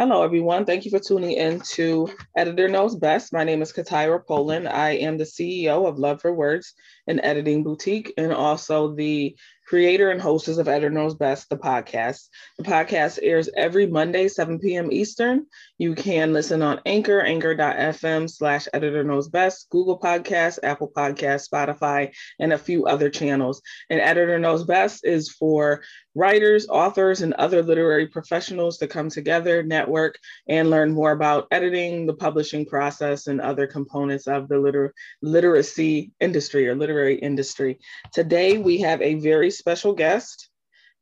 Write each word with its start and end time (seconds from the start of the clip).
Hello, 0.00 0.22
everyone. 0.22 0.64
Thank 0.64 0.86
you 0.86 0.90
for 0.90 0.98
tuning 0.98 1.32
in 1.32 1.60
to 1.72 2.08
Editor 2.34 2.68
Knows 2.68 2.96
Best. 2.96 3.34
My 3.34 3.44
name 3.44 3.60
is 3.60 3.70
Katira 3.70 4.26
Poland. 4.26 4.66
I 4.66 4.92
am 4.92 5.18
the 5.18 5.24
CEO 5.24 5.86
of 5.86 5.98
Love 5.98 6.22
for 6.22 6.32
Words, 6.32 6.72
an 7.06 7.20
editing 7.20 7.62
boutique, 7.62 8.14
and 8.16 8.32
also 8.32 8.94
the 8.94 9.36
creator 9.70 10.10
and 10.10 10.20
hostess 10.20 10.58
of 10.58 10.66
Editor 10.66 10.90
Knows 10.90 11.14
Best, 11.14 11.48
the 11.48 11.56
podcast. 11.56 12.26
The 12.58 12.64
podcast 12.64 13.20
airs 13.22 13.48
every 13.56 13.86
Monday, 13.86 14.26
7 14.26 14.58
p.m. 14.58 14.90
Eastern. 14.90 15.46
You 15.78 15.94
can 15.94 16.32
listen 16.32 16.60
on 16.60 16.80
Anchor, 16.86 17.20
anchor.fm 17.20 18.28
slash 18.28 18.66
Editor 18.74 19.04
Knows 19.04 19.28
Best, 19.28 19.70
Google 19.70 20.00
Podcasts, 20.00 20.58
Apple 20.64 20.90
Podcasts, 20.92 21.48
Spotify, 21.48 22.12
and 22.40 22.52
a 22.52 22.58
few 22.58 22.86
other 22.86 23.08
channels. 23.10 23.62
And 23.88 24.00
Editor 24.00 24.40
Knows 24.40 24.64
Best 24.64 25.06
is 25.06 25.30
for 25.30 25.82
writers, 26.16 26.66
authors, 26.68 27.22
and 27.22 27.32
other 27.34 27.62
literary 27.62 28.08
professionals 28.08 28.78
to 28.78 28.88
come 28.88 29.08
together, 29.08 29.62
network, 29.62 30.18
and 30.48 30.68
learn 30.68 30.92
more 30.92 31.12
about 31.12 31.46
editing, 31.52 32.06
the 32.06 32.14
publishing 32.14 32.66
process, 32.66 33.28
and 33.28 33.40
other 33.40 33.68
components 33.68 34.26
of 34.26 34.48
the 34.48 34.58
liter- 34.58 34.94
literacy 35.22 36.10
industry 36.20 36.68
or 36.68 36.74
literary 36.74 37.16
industry. 37.16 37.78
Today, 38.12 38.58
we 38.58 38.78
have 38.78 39.00
a 39.00 39.14
very 39.14 39.50
special 39.60 39.92
guest 39.92 40.48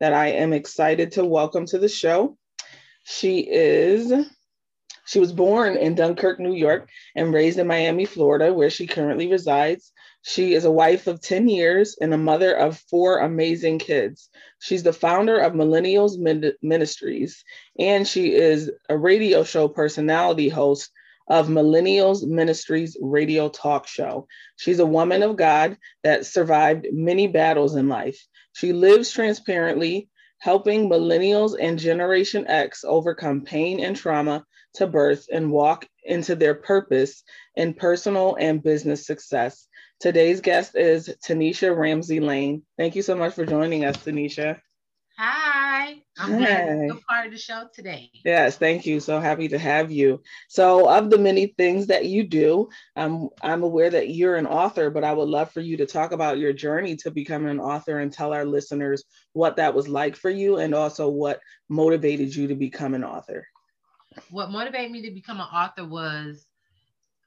that 0.01 0.12
I 0.12 0.29
am 0.29 0.53
excited 0.53 1.12
to 1.12 1.25
welcome 1.25 1.65
to 1.66 1.79
the 1.79 1.89
show. 1.89 2.37
She 3.05 3.41
is 3.41 4.12
she 5.09 5.21
was 5.21 5.33
born 5.33 5.79
in 5.79 5.95
Dunkirk, 5.95 6.39
New 6.39 6.53
York, 6.53 6.91
and 7.16 7.33
raised 7.33 7.59
in 7.59 7.66
Miami, 7.66 8.05
Florida, 8.05 8.52
where 8.52 8.69
she 8.69 8.87
currently 8.87 9.27
resides. 9.27 9.91
She 10.21 10.52
is 10.52 10.66
a 10.66 10.71
wife 10.71 11.07
of 11.07 11.23
10 11.23 11.49
years 11.49 11.97
and 11.99 12.13
a 12.13 12.19
mother 12.19 12.55
of 12.55 12.79
four 12.91 13.21
amazing 13.21 13.79
kids. 13.79 14.29
She's 14.59 14.83
the 14.83 14.93
founder 14.93 15.38
of 15.38 15.55
Millennials 15.55 16.19
Ministries, 16.61 17.43
and 17.79 18.07
she 18.07 18.35
is 18.35 18.71
a 18.91 18.99
radio 18.99 19.45
show 19.45 19.66
personality 19.66 20.51
host 20.51 20.91
of 21.29 21.49
Millennials 21.49 22.27
Ministries 22.27 22.95
radio 23.01 23.49
talk 23.49 23.87
show. 23.87 24.29
She's 24.57 24.79
a 24.79 24.85
woman 24.85 25.23
of 25.23 25.37
God 25.37 25.79
that 26.04 26.27
survived 26.27 26.87
many 26.93 27.29
battles 27.29 27.77
in 27.77 27.88
life. 27.88 28.23
She 28.59 28.73
lives 28.73 29.12
transparently, 29.12 30.09
helping 30.40 30.90
millennials 30.90 31.56
and 31.60 31.78
Generation 31.78 32.45
X 32.48 32.82
overcome 32.84 33.42
pain 33.45 33.78
and 33.78 33.95
trauma 33.96 34.45
to 34.74 34.88
birth 34.88 35.26
and 35.32 35.52
walk 35.52 35.87
into 36.02 36.34
their 36.34 36.56
purpose 36.56 37.23
in 37.54 37.74
personal 37.74 38.34
and 38.34 38.60
business 38.60 39.06
success. 39.06 39.68
Today's 40.01 40.40
guest 40.40 40.74
is 40.74 41.09
Taniesha 41.24 41.73
Ramsey 41.76 42.18
Lane. 42.18 42.64
Thank 42.76 42.96
you 42.96 43.02
so 43.02 43.14
much 43.14 43.34
for 43.34 43.46
joining 43.46 43.84
us, 43.84 43.98
Taniesha. 43.98 44.59
Hi, 45.19 45.97
I'm 46.16 46.30
Hi. 46.30 46.37
glad 46.37 46.80
be 46.87 47.02
part 47.09 47.27
of 47.27 47.33
the 47.33 47.38
show 47.38 47.65
today. 47.74 48.09
Yes, 48.24 48.57
thank 48.57 48.87
you. 48.87 49.01
So 49.01 49.19
happy 49.19 49.49
to 49.49 49.59
have 49.59 49.91
you. 49.91 50.23
So, 50.49 50.88
of 50.88 51.10
the 51.10 51.19
many 51.19 51.49
things 51.59 51.88
that 51.88 52.05
you 52.05 52.23
do, 52.23 52.69
um, 52.95 53.29
I'm 53.43 53.65
aware 53.65 53.91
that 53.91 54.10
you're 54.10 54.37
an 54.37 54.47
author, 54.47 54.91
but 54.91 55.02
I 55.02 55.13
would 55.13 55.29
love 55.29 55.51
for 55.51 55.60
you 55.60 55.77
to 55.79 55.87
talk 55.87 56.13
about 56.13 56.38
your 56.38 56.52
journey 56.52 56.95
to 56.99 57.10
becoming 57.10 57.49
an 57.49 57.59
author 57.59 57.99
and 57.99 58.13
tell 58.13 58.33
our 58.33 58.45
listeners 58.45 59.02
what 59.33 59.57
that 59.57 59.75
was 59.75 59.88
like 59.88 60.15
for 60.15 60.30
you 60.30 60.59
and 60.59 60.73
also 60.73 61.09
what 61.09 61.41
motivated 61.69 62.32
you 62.32 62.47
to 62.47 62.55
become 62.55 62.95
an 62.95 63.03
author. 63.03 63.45
What 64.31 64.53
motivated 64.53 64.93
me 64.93 65.03
to 65.03 65.10
become 65.10 65.41
an 65.41 65.49
author 65.53 65.84
was 65.84 66.47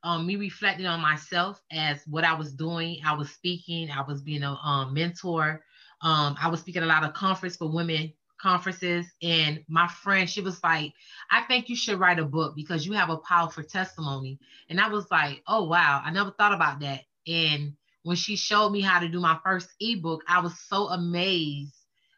um, 0.01 0.25
me 0.25 0.37
reflecting 0.37 0.85
on 0.85 1.01
myself 1.01 1.61
as 1.73 2.01
what 2.07 2.23
I 2.23 2.35
was 2.35 2.53
doing. 2.53 3.01
I 3.05 3.15
was 3.15 3.31
speaking, 3.31 3.91
I 3.91 4.03
was 4.03 4.21
being 4.21 4.43
a 4.43 4.53
um, 4.53 4.93
mentor 4.93 5.61
um, 6.01 6.35
I 6.41 6.49
was 6.49 6.61
speaking 6.61 6.83
a 6.83 6.87
lot 6.87 7.03
of 7.03 7.13
conference 7.13 7.57
for 7.57 7.71
women 7.71 8.13
conferences, 8.41 9.05
and 9.21 9.63
my 9.67 9.87
friend, 9.87 10.29
she 10.29 10.41
was 10.41 10.63
like, 10.63 10.93
I 11.29 11.41
think 11.41 11.69
you 11.69 11.75
should 11.75 11.99
write 11.99 12.19
a 12.19 12.25
book 12.25 12.55
because 12.55 12.85
you 12.85 12.93
have 12.93 13.09
a 13.09 13.17
powerful 13.17 13.63
testimony. 13.63 14.39
And 14.69 14.79
I 14.79 14.89
was 14.89 15.05
like, 15.11 15.43
oh 15.47 15.65
wow, 15.65 16.01
I 16.03 16.11
never 16.11 16.31
thought 16.31 16.53
about 16.53 16.79
that. 16.79 17.01
And 17.27 17.73
when 18.03 18.15
she 18.15 18.35
showed 18.35 18.71
me 18.71 18.81
how 18.81 18.99
to 18.99 19.07
do 19.07 19.19
my 19.19 19.37
first 19.43 19.69
ebook, 19.79 20.23
I 20.27 20.39
was 20.41 20.59
so 20.59 20.87
amazed 20.87 21.75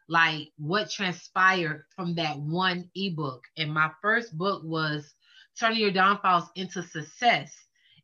like 0.07 0.49
what 0.57 0.89
transpired 0.89 1.85
from 1.95 2.15
that 2.15 2.37
one 2.39 2.89
ebook. 2.95 3.43
And 3.57 3.73
my 3.73 3.89
first 4.01 4.37
book 4.37 4.61
was 4.63 5.13
Turning 5.59 5.79
Your 5.79 5.91
Downfalls 5.91 6.49
into 6.55 6.83
Success. 6.83 7.53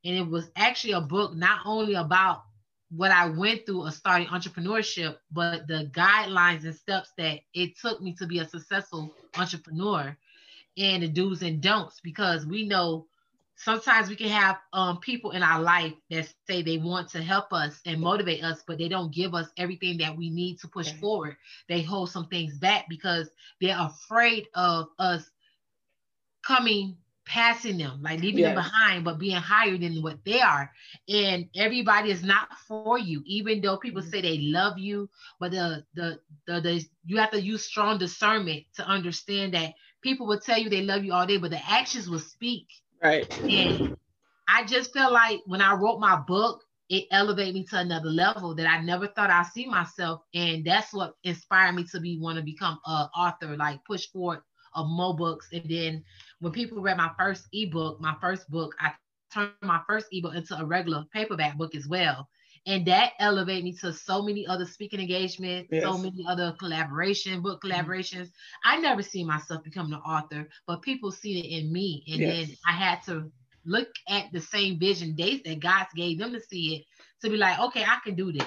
And 0.05 0.15
it 0.15 0.27
was 0.27 0.49
actually 0.55 0.93
a 0.93 1.01
book 1.01 1.35
not 1.35 1.59
only 1.65 1.95
about 1.95 2.43
what 2.89 3.11
I 3.11 3.29
went 3.29 3.65
through 3.65 3.85
of 3.85 3.93
starting 3.93 4.27
entrepreneurship, 4.27 5.17
but 5.31 5.67
the 5.67 5.91
guidelines 5.93 6.63
and 6.63 6.75
steps 6.75 7.11
that 7.17 7.39
it 7.53 7.77
took 7.79 8.01
me 8.01 8.13
to 8.15 8.25
be 8.25 8.39
a 8.39 8.47
successful 8.47 9.13
entrepreneur 9.37 10.17
and 10.77 11.03
the 11.03 11.07
do's 11.07 11.41
and 11.41 11.61
don'ts 11.61 11.99
because 12.01 12.45
we 12.45 12.67
know 12.67 13.05
sometimes 13.55 14.09
we 14.09 14.15
can 14.15 14.29
have 14.29 14.57
um, 14.73 14.99
people 14.99 15.31
in 15.31 15.43
our 15.43 15.61
life 15.61 15.93
that 16.09 16.33
say 16.47 16.61
they 16.61 16.77
want 16.77 17.09
to 17.09 17.21
help 17.21 17.51
us 17.51 17.79
and 17.85 17.99
motivate 17.99 18.43
us, 18.43 18.63
but 18.65 18.77
they 18.77 18.87
don't 18.87 19.13
give 19.13 19.35
us 19.35 19.49
everything 19.57 19.97
that 19.97 20.15
we 20.15 20.29
need 20.29 20.57
to 20.59 20.67
push 20.67 20.91
forward. 20.93 21.35
They 21.67 21.81
hold 21.81 22.09
some 22.09 22.27
things 22.27 22.57
back 22.57 22.85
because 22.89 23.29
they're 23.61 23.77
afraid 23.79 24.47
of 24.55 24.87
us 24.97 25.29
coming 26.41 26.97
passing 27.29 27.77
them, 27.77 28.01
like 28.01 28.19
leaving 28.19 28.39
yes. 28.39 28.47
them 28.47 28.55
behind, 28.55 29.05
but 29.05 29.19
being 29.19 29.35
higher 29.35 29.77
than 29.77 30.01
what 30.01 30.17
they 30.25 30.41
are. 30.41 30.71
And 31.07 31.47
everybody 31.55 32.09
is 32.09 32.23
not 32.23 32.49
for 32.67 32.97
you, 32.97 33.21
even 33.25 33.61
though 33.61 33.77
people 33.77 34.01
mm-hmm. 34.01 34.09
say 34.09 34.21
they 34.21 34.39
love 34.39 34.79
you, 34.79 35.07
but 35.39 35.51
the, 35.51 35.85
the 35.93 36.19
the 36.47 36.59
the 36.59 36.85
you 37.05 37.17
have 37.17 37.31
to 37.31 37.41
use 37.41 37.63
strong 37.63 37.99
discernment 37.99 38.63
to 38.75 38.85
understand 38.85 39.53
that 39.53 39.75
people 40.01 40.25
will 40.25 40.39
tell 40.39 40.57
you 40.57 40.69
they 40.69 40.81
love 40.81 41.05
you 41.05 41.13
all 41.13 41.27
day, 41.27 41.37
but 41.37 41.51
the 41.51 41.61
actions 41.69 42.09
will 42.09 42.19
speak. 42.19 42.65
Right. 43.01 43.31
And 43.41 43.95
I 44.47 44.65
just 44.65 44.91
feel 44.91 45.13
like 45.13 45.41
when 45.45 45.61
I 45.61 45.75
wrote 45.75 45.99
my 45.99 46.15
book, 46.15 46.63
it 46.89 47.05
elevated 47.11 47.53
me 47.53 47.63
to 47.65 47.77
another 47.77 48.09
level 48.09 48.55
that 48.55 48.65
I 48.65 48.81
never 48.81 49.05
thought 49.05 49.29
I'd 49.29 49.45
see 49.45 49.67
myself. 49.67 50.21
And 50.33 50.65
that's 50.65 50.91
what 50.91 51.13
inspired 51.23 51.75
me 51.75 51.83
to 51.91 51.99
be 51.99 52.17
want 52.19 52.37
to 52.37 52.43
become 52.43 52.79
an 52.87 53.07
author, 53.15 53.55
like 53.55 53.85
push 53.85 54.07
forward 54.07 54.41
of 54.79 54.89
more 54.89 55.15
books. 55.15 55.47
And 55.51 55.63
then 55.69 56.03
when 56.39 56.53
people 56.53 56.81
read 56.81 56.97
my 56.97 57.11
first 57.17 57.47
ebook, 57.53 57.99
my 57.99 58.15
first 58.21 58.49
book, 58.49 58.73
I 58.79 58.91
turned 59.33 59.51
my 59.61 59.81
first 59.87 60.07
ebook 60.11 60.35
into 60.35 60.57
a 60.57 60.65
regular 60.65 61.05
paperback 61.13 61.57
book 61.57 61.75
as 61.75 61.87
well. 61.87 62.27
And 62.65 62.85
that 62.87 63.13
elevated 63.19 63.63
me 63.63 63.73
to 63.77 63.93
so 63.93 64.21
many 64.21 64.45
other 64.45 64.65
speaking 64.65 64.99
engagements, 64.99 65.69
yes. 65.71 65.83
so 65.83 65.97
many 65.97 66.25
other 66.27 66.55
collaboration, 66.59 67.41
book 67.41 67.61
mm-hmm. 67.63 67.71
collaborations. 67.71 68.27
Mm-hmm. 68.27 68.69
I 68.69 68.77
never 68.79 69.01
see 69.01 69.23
myself 69.23 69.63
becoming 69.63 69.93
an 69.93 69.99
author, 69.99 70.47
but 70.67 70.81
people 70.81 71.11
see 71.11 71.39
it 71.39 71.61
in 71.61 71.71
me. 71.71 72.03
And 72.07 72.19
yes. 72.19 72.47
then 72.47 72.55
I 72.67 72.71
had 72.73 73.01
to 73.03 73.31
look 73.65 73.89
at 74.07 74.25
the 74.33 74.41
same 74.41 74.79
vision 74.79 75.15
days 75.15 75.41
that 75.45 75.59
God 75.59 75.87
gave 75.95 76.19
them 76.19 76.33
to 76.33 76.41
see 76.41 76.75
it 76.75 76.85
to 77.21 77.29
be 77.29 77.37
like, 77.37 77.59
okay, 77.59 77.83
I 77.83 77.97
can 78.03 78.15
do 78.15 78.31
this. 78.31 78.45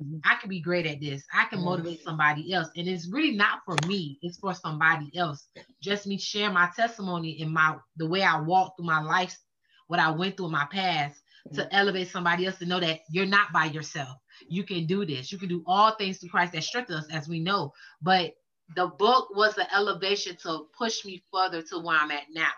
Mm-hmm. 0.00 0.18
I 0.24 0.36
can 0.36 0.48
be 0.48 0.60
great 0.60 0.86
at 0.86 1.00
this. 1.00 1.22
I 1.32 1.44
can 1.46 1.60
motivate 1.60 2.02
somebody 2.02 2.52
else. 2.52 2.68
And 2.76 2.88
it's 2.88 3.08
really 3.08 3.36
not 3.36 3.60
for 3.64 3.76
me, 3.86 4.18
it's 4.22 4.38
for 4.38 4.54
somebody 4.54 5.10
else. 5.16 5.46
Just 5.80 6.06
me 6.06 6.18
sharing 6.18 6.54
my 6.54 6.70
testimony 6.74 7.40
and 7.42 7.52
my 7.52 7.76
the 7.96 8.08
way 8.08 8.22
I 8.22 8.40
walked 8.40 8.78
through 8.78 8.86
my 8.86 9.02
life, 9.02 9.36
what 9.88 10.00
I 10.00 10.10
went 10.10 10.36
through 10.36 10.46
in 10.46 10.52
my 10.52 10.66
past 10.70 11.20
to 11.54 11.62
mm-hmm. 11.62 11.68
elevate 11.72 12.08
somebody 12.08 12.46
else 12.46 12.58
to 12.58 12.66
know 12.66 12.80
that 12.80 13.00
you're 13.10 13.26
not 13.26 13.52
by 13.52 13.66
yourself. 13.66 14.16
You 14.48 14.64
can 14.64 14.86
do 14.86 15.04
this. 15.04 15.30
You 15.30 15.38
can 15.38 15.48
do 15.48 15.62
all 15.66 15.94
things 15.94 16.18
through 16.18 16.30
Christ 16.30 16.52
that 16.52 16.64
strengthens 16.64 17.04
us, 17.04 17.10
as 17.12 17.28
we 17.28 17.40
know. 17.40 17.72
But 18.00 18.32
the 18.74 18.86
book 18.86 19.28
was 19.34 19.54
the 19.54 19.72
elevation 19.74 20.36
to 20.42 20.66
push 20.76 21.04
me 21.04 21.22
further 21.32 21.62
to 21.62 21.78
where 21.78 21.98
I'm 21.98 22.10
at 22.10 22.24
now. 22.32 22.50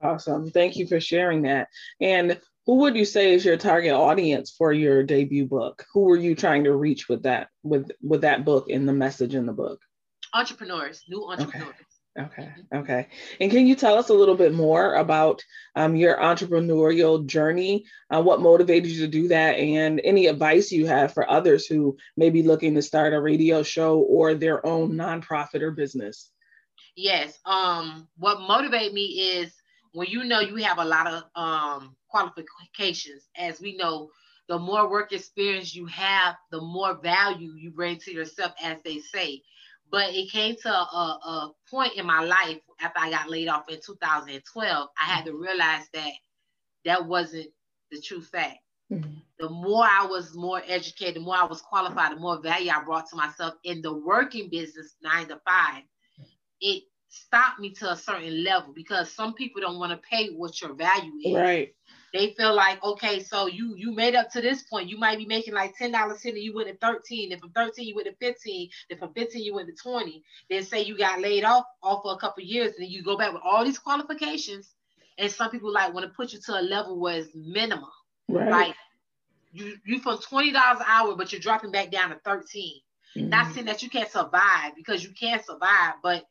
Awesome. 0.00 0.50
Thank 0.50 0.76
you 0.76 0.86
for 0.86 1.00
sharing 1.00 1.42
that. 1.42 1.68
And 2.00 2.40
who 2.68 2.74
would 2.74 2.96
you 2.96 3.06
say 3.06 3.32
is 3.32 3.46
your 3.46 3.56
target 3.56 3.94
audience 3.94 4.50
for 4.50 4.74
your 4.74 5.02
debut 5.02 5.46
book? 5.46 5.86
Who 5.94 6.02
were 6.02 6.18
you 6.18 6.34
trying 6.34 6.64
to 6.64 6.76
reach 6.76 7.08
with 7.08 7.22
that 7.22 7.48
with 7.62 7.90
with 8.02 8.20
that 8.20 8.44
book 8.44 8.68
and 8.68 8.86
the 8.86 8.92
message 8.92 9.34
in 9.34 9.46
the 9.46 9.54
book? 9.54 9.80
Entrepreneurs, 10.34 11.02
new 11.08 11.24
entrepreneurs. 11.24 11.74
Okay. 12.18 12.24
Okay. 12.26 12.52
okay. 12.74 13.06
And 13.40 13.50
can 13.50 13.66
you 13.66 13.74
tell 13.74 13.96
us 13.96 14.10
a 14.10 14.14
little 14.14 14.34
bit 14.34 14.52
more 14.52 14.96
about 14.96 15.42
um, 15.76 15.96
your 15.96 16.18
entrepreneurial 16.18 17.24
journey? 17.24 17.86
Uh, 18.12 18.20
what 18.20 18.42
motivated 18.42 18.90
you 18.90 19.00
to 19.02 19.08
do 19.08 19.28
that, 19.28 19.52
and 19.52 19.98
any 20.04 20.26
advice 20.26 20.70
you 20.70 20.86
have 20.88 21.14
for 21.14 21.30
others 21.30 21.66
who 21.66 21.96
may 22.18 22.28
be 22.28 22.42
looking 22.42 22.74
to 22.74 22.82
start 22.82 23.14
a 23.14 23.20
radio 23.20 23.62
show 23.62 24.00
or 24.00 24.34
their 24.34 24.66
own 24.66 24.92
nonprofit 24.92 25.62
or 25.62 25.70
business? 25.70 26.30
Yes. 26.96 27.38
Um, 27.46 28.08
what 28.18 28.40
motivated 28.40 28.92
me 28.92 29.04
is 29.38 29.54
when 29.92 30.08
you 30.08 30.24
know 30.24 30.40
you 30.40 30.56
have 30.56 30.78
a 30.78 30.84
lot 30.84 31.06
of 31.06 31.24
um, 31.34 31.96
qualifications, 32.08 33.28
as 33.36 33.60
we 33.60 33.76
know, 33.76 34.10
the 34.48 34.58
more 34.58 34.90
work 34.90 35.12
experience 35.12 35.74
you 35.74 35.86
have, 35.86 36.36
the 36.50 36.60
more 36.60 36.94
value 36.94 37.52
you 37.56 37.70
bring 37.70 37.98
to 37.98 38.12
yourself, 38.12 38.52
as 38.62 38.78
they 38.84 39.00
say. 39.00 39.42
But 39.90 40.14
it 40.14 40.30
came 40.30 40.56
to 40.62 40.70
a, 40.70 40.72
a 40.72 41.52
point 41.70 41.94
in 41.96 42.06
my 42.06 42.22
life 42.22 42.58
after 42.80 42.98
I 42.98 43.10
got 43.10 43.30
laid 43.30 43.48
off 43.48 43.68
in 43.68 43.78
2012, 43.84 44.88
I 45.00 45.04
had 45.04 45.24
to 45.26 45.34
realize 45.34 45.84
that 45.94 46.12
that 46.84 47.06
wasn't 47.06 47.48
the 47.90 48.00
true 48.00 48.22
fact. 48.22 48.58
Mm-hmm. 48.92 49.18
The 49.38 49.50
more 49.50 49.84
I 49.84 50.06
was 50.06 50.34
more 50.34 50.62
educated, 50.66 51.16
the 51.16 51.20
more 51.20 51.36
I 51.36 51.44
was 51.44 51.60
qualified, 51.60 52.12
the 52.12 52.20
more 52.20 52.40
value 52.40 52.70
I 52.70 52.82
brought 52.84 53.08
to 53.10 53.16
myself 53.16 53.54
in 53.64 53.82
the 53.82 53.94
working 53.94 54.48
business, 54.50 54.96
nine 55.02 55.28
to 55.28 55.40
five. 55.46 55.82
It 56.60 56.84
stop 57.08 57.58
me 57.58 57.70
to 57.70 57.90
a 57.90 57.96
certain 57.96 58.44
level 58.44 58.72
because 58.72 59.12
some 59.12 59.34
people 59.34 59.60
don't 59.60 59.78
want 59.78 59.92
to 59.92 59.98
pay 60.08 60.30
what 60.30 60.60
your 60.60 60.74
value 60.74 61.12
is. 61.24 61.34
Right. 61.34 61.74
They 62.12 62.34
feel 62.38 62.54
like, 62.54 62.82
okay, 62.82 63.22
so 63.22 63.46
you 63.46 63.74
you 63.76 63.92
made 63.92 64.14
up 64.14 64.30
to 64.32 64.40
this 64.40 64.62
point. 64.62 64.88
You 64.88 64.96
might 64.96 65.18
be 65.18 65.26
making 65.26 65.52
like 65.52 65.76
ten 65.76 65.92
dollars 65.92 66.22
here, 66.22 66.34
and 66.34 66.42
you 66.42 66.54
went 66.54 66.68
to 66.68 66.76
thirteen. 66.76 67.32
If 67.32 67.40
from 67.40 67.50
thirteen 67.50 67.86
you 67.86 67.94
went 67.94 68.08
to 68.08 68.14
fifteen, 68.14 68.70
then 68.88 68.98
from 68.98 69.12
fifteen 69.12 69.42
you 69.42 69.54
went 69.54 69.68
to 69.68 69.74
twenty. 69.74 70.22
Then 70.48 70.64
say 70.64 70.82
you 70.82 70.96
got 70.96 71.20
laid 71.20 71.44
off 71.44 71.64
off 71.82 72.02
for 72.02 72.14
a 72.14 72.16
couple 72.16 72.44
years, 72.44 72.72
and 72.78 72.88
you 72.88 73.02
go 73.02 73.18
back 73.18 73.32
with 73.32 73.42
all 73.44 73.64
these 73.64 73.78
qualifications. 73.78 74.72
And 75.18 75.30
some 75.30 75.50
people 75.50 75.72
like 75.72 75.92
want 75.92 76.06
to 76.06 76.12
put 76.12 76.32
you 76.32 76.38
to 76.46 76.60
a 76.60 76.62
level 76.62 76.98
where 76.98 77.18
it's 77.18 77.28
minimum. 77.34 77.90
Right. 78.28 78.50
Like 78.50 78.74
you 79.52 79.76
you 79.84 80.00
from 80.00 80.18
twenty 80.18 80.50
dollars 80.50 80.80
an 80.80 80.86
hour, 80.88 81.14
but 81.14 81.32
you're 81.32 81.40
dropping 81.40 81.72
back 81.72 81.90
down 81.90 82.10
to 82.10 82.16
13 82.24 82.80
mm-hmm. 83.16 83.28
Not 83.28 83.52
saying 83.52 83.66
that 83.66 83.82
you 83.82 83.90
can't 83.90 84.10
survive 84.10 84.74
because 84.76 85.02
you 85.04 85.10
can 85.10 85.42
survive, 85.44 85.94
but 86.02 86.24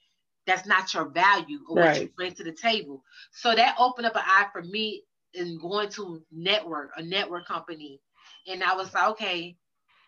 that's 0.47 0.65
not 0.65 0.93
your 0.93 1.09
value 1.09 1.59
or 1.69 1.75
right. 1.75 1.87
what 1.91 2.01
you 2.01 2.09
bring 2.15 2.33
to 2.33 2.43
the 2.43 2.53
table. 2.53 3.03
So 3.31 3.53
that 3.53 3.75
opened 3.77 4.07
up 4.07 4.15
an 4.15 4.23
eye 4.25 4.47
for 4.51 4.63
me 4.63 5.03
in 5.33 5.59
going 5.59 5.89
to 5.91 6.23
network, 6.31 6.91
a 6.95 7.03
network 7.03 7.45
company. 7.45 8.01
And 8.47 8.63
I 8.63 8.75
was 8.75 8.93
like, 8.93 9.09
okay, 9.09 9.57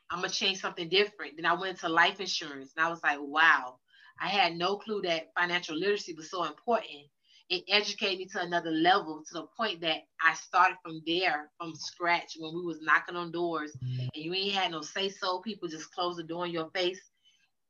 I'm 0.09 0.21
gonna 0.21 0.29
change 0.29 0.59
something 0.59 0.89
different. 0.89 1.33
Then 1.35 1.45
I 1.45 1.53
went 1.53 1.79
to 1.81 1.89
life 1.89 2.19
insurance 2.19 2.71
and 2.75 2.85
I 2.85 2.89
was 2.89 3.03
like, 3.03 3.19
wow, 3.19 3.75
I 4.19 4.27
had 4.27 4.55
no 4.55 4.77
clue 4.77 5.01
that 5.03 5.27
financial 5.37 5.75
literacy 5.77 6.13
was 6.13 6.31
so 6.31 6.45
important. 6.45 7.03
It 7.49 7.63
educated 7.67 8.19
me 8.19 8.25
to 8.27 8.41
another 8.41 8.71
level 8.71 9.23
to 9.27 9.33
the 9.33 9.47
point 9.57 9.81
that 9.81 10.03
I 10.23 10.35
started 10.35 10.77
from 10.83 11.01
there 11.05 11.49
from 11.57 11.73
scratch 11.75 12.37
when 12.37 12.55
we 12.55 12.61
was 12.63 12.79
knocking 12.81 13.15
on 13.15 13.31
doors 13.31 13.75
mm-hmm. 13.83 14.01
and 14.01 14.23
you 14.23 14.33
ain't 14.33 14.53
had 14.53 14.71
no 14.71 14.81
say 14.81 15.09
so. 15.09 15.39
People 15.39 15.67
just 15.67 15.91
close 15.91 16.15
the 16.15 16.23
door 16.23 16.45
in 16.45 16.51
your 16.51 16.69
face 16.71 17.01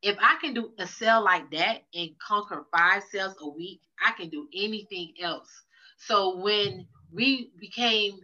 if 0.02 0.18
I 0.22 0.38
can 0.42 0.54
do 0.54 0.72
a 0.80 0.88
sale 0.88 1.24
like 1.24 1.50
that 1.52 1.84
and 1.94 2.10
conquer 2.20 2.66
five 2.76 3.04
sales 3.12 3.36
a 3.42 3.50
week, 3.50 3.82
I 4.06 4.12
can 4.12 4.30
do 4.30 4.48
anything 4.56 5.14
else. 5.22 5.50
So 5.98 6.38
when 6.38 6.88
we 7.12 7.52
became 7.60 8.20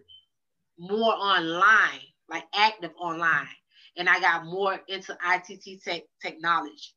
more 0.77 1.13
online, 1.13 2.01
like 2.29 2.45
active 2.53 2.91
online, 2.99 3.47
and 3.97 4.09
I 4.09 4.19
got 4.19 4.45
more 4.45 4.79
into 4.87 5.17
ITT 5.25 5.83
tech 5.83 6.03
technology, 6.21 6.93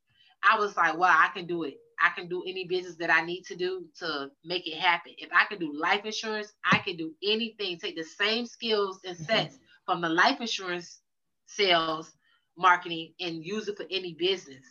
I 0.48 0.58
was 0.58 0.76
like, 0.76 0.96
well, 0.96 1.12
I 1.12 1.30
can 1.34 1.46
do 1.46 1.64
it. 1.64 1.74
I 2.00 2.10
can 2.14 2.28
do 2.28 2.44
any 2.46 2.64
business 2.68 2.96
that 2.96 3.10
I 3.10 3.24
need 3.24 3.42
to 3.46 3.56
do 3.56 3.84
to 3.98 4.30
make 4.44 4.68
it 4.68 4.78
happen. 4.78 5.12
If 5.18 5.30
I 5.32 5.46
can 5.46 5.58
do 5.58 5.72
life 5.76 6.04
insurance, 6.04 6.52
I 6.64 6.78
can 6.78 6.96
do 6.96 7.12
anything. 7.24 7.78
Take 7.78 7.96
the 7.96 8.04
same 8.04 8.46
skills 8.46 9.00
and 9.04 9.16
mm-hmm. 9.16 9.24
sets 9.24 9.58
from 9.84 10.00
the 10.00 10.08
life 10.08 10.40
insurance 10.40 11.00
sales 11.46 12.12
marketing 12.58 13.12
and 13.20 13.44
use 13.44 13.68
it 13.68 13.76
for 13.76 13.86
any 13.90 14.14
business 14.14 14.64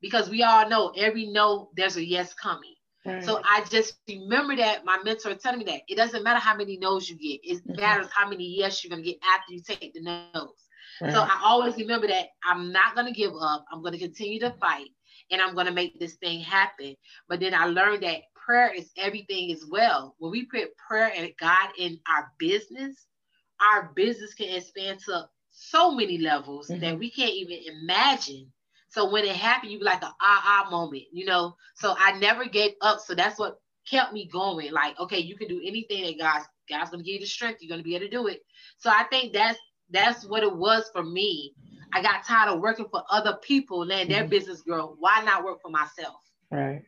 because 0.00 0.28
we 0.28 0.42
all 0.42 0.68
know 0.68 0.92
every 0.96 1.26
no 1.26 1.70
there's 1.76 1.96
a 1.96 2.04
yes 2.04 2.34
coming 2.34 2.74
right. 3.06 3.24
so 3.24 3.40
i 3.44 3.64
just 3.70 3.98
remember 4.08 4.56
that 4.56 4.84
my 4.84 4.98
mentor 5.04 5.34
telling 5.34 5.58
me 5.58 5.64
that 5.64 5.80
it 5.88 5.96
doesn't 5.96 6.22
matter 6.22 6.40
how 6.40 6.56
many 6.56 6.76
no's 6.76 7.08
you 7.08 7.16
get 7.16 7.40
it 7.48 7.62
mm-hmm. 7.64 7.80
matters 7.80 8.08
how 8.12 8.28
many 8.28 8.56
yes 8.58 8.82
you're 8.82 8.90
going 8.90 9.02
to 9.02 9.08
get 9.08 9.18
after 9.24 9.52
you 9.52 9.60
take 9.62 9.92
the 9.94 10.02
no's 10.02 10.66
right. 11.00 11.12
so 11.12 11.20
i 11.20 11.40
always 11.44 11.76
remember 11.76 12.06
that 12.06 12.26
i'm 12.44 12.72
not 12.72 12.94
going 12.94 13.06
to 13.06 13.18
give 13.18 13.32
up 13.40 13.64
i'm 13.72 13.80
going 13.80 13.92
to 13.92 13.98
continue 13.98 14.40
to 14.40 14.54
fight 14.60 14.88
and 15.30 15.40
i'm 15.40 15.54
going 15.54 15.66
to 15.66 15.72
make 15.72 15.98
this 15.98 16.14
thing 16.16 16.40
happen 16.40 16.94
but 17.28 17.40
then 17.40 17.54
i 17.54 17.64
learned 17.64 18.02
that 18.02 18.22
prayer 18.34 18.72
is 18.74 18.90
everything 18.96 19.52
as 19.52 19.64
well 19.70 20.14
when 20.18 20.30
we 20.30 20.44
put 20.46 20.76
prayer 20.76 21.12
and 21.14 21.30
god 21.38 21.70
in 21.78 21.98
our 22.08 22.32
business 22.38 23.06
our 23.72 23.90
business 23.94 24.34
can 24.34 24.48
expand 24.48 25.00
to 25.00 25.28
so 25.58 25.90
many 25.90 26.18
levels 26.18 26.68
mm-hmm. 26.68 26.80
that 26.80 26.98
we 26.98 27.10
can't 27.10 27.34
even 27.34 27.58
imagine. 27.82 28.50
So 28.90 29.10
when 29.10 29.24
it 29.24 29.36
happened, 29.36 29.72
you 29.72 29.78
be 29.78 29.84
like 29.84 30.02
an 30.02 30.12
ah 30.20 30.64
ah 30.66 30.70
moment, 30.70 31.04
you 31.12 31.26
know. 31.26 31.56
So 31.74 31.94
I 31.98 32.18
never 32.18 32.46
gave 32.46 32.72
up. 32.80 33.00
So 33.00 33.14
that's 33.14 33.38
what 33.38 33.60
kept 33.88 34.12
me 34.12 34.28
going. 34.32 34.72
Like, 34.72 34.98
okay, 34.98 35.18
you 35.18 35.36
can 35.36 35.48
do 35.48 35.60
anything 35.64 36.04
that 36.04 36.18
God's 36.18 36.46
God's 36.68 36.90
gonna 36.90 37.02
give 37.02 37.14
you 37.14 37.20
the 37.20 37.26
strength. 37.26 37.58
You're 37.60 37.70
gonna 37.70 37.82
be 37.82 37.94
able 37.96 38.06
to 38.06 38.10
do 38.10 38.28
it. 38.28 38.40
So 38.78 38.90
I 38.90 39.04
think 39.10 39.32
that's 39.32 39.58
that's 39.90 40.24
what 40.24 40.42
it 40.42 40.54
was 40.54 40.90
for 40.92 41.02
me. 41.02 41.54
I 41.92 42.02
got 42.02 42.24
tired 42.24 42.52
of 42.52 42.60
working 42.60 42.86
for 42.90 43.02
other 43.10 43.38
people, 43.42 43.84
letting 43.84 44.10
their 44.10 44.22
mm-hmm. 44.22 44.30
business 44.30 44.62
grow. 44.62 44.94
Why 44.98 45.22
not 45.24 45.44
work 45.44 45.60
for 45.62 45.70
myself? 45.70 46.16
Right. 46.50 46.82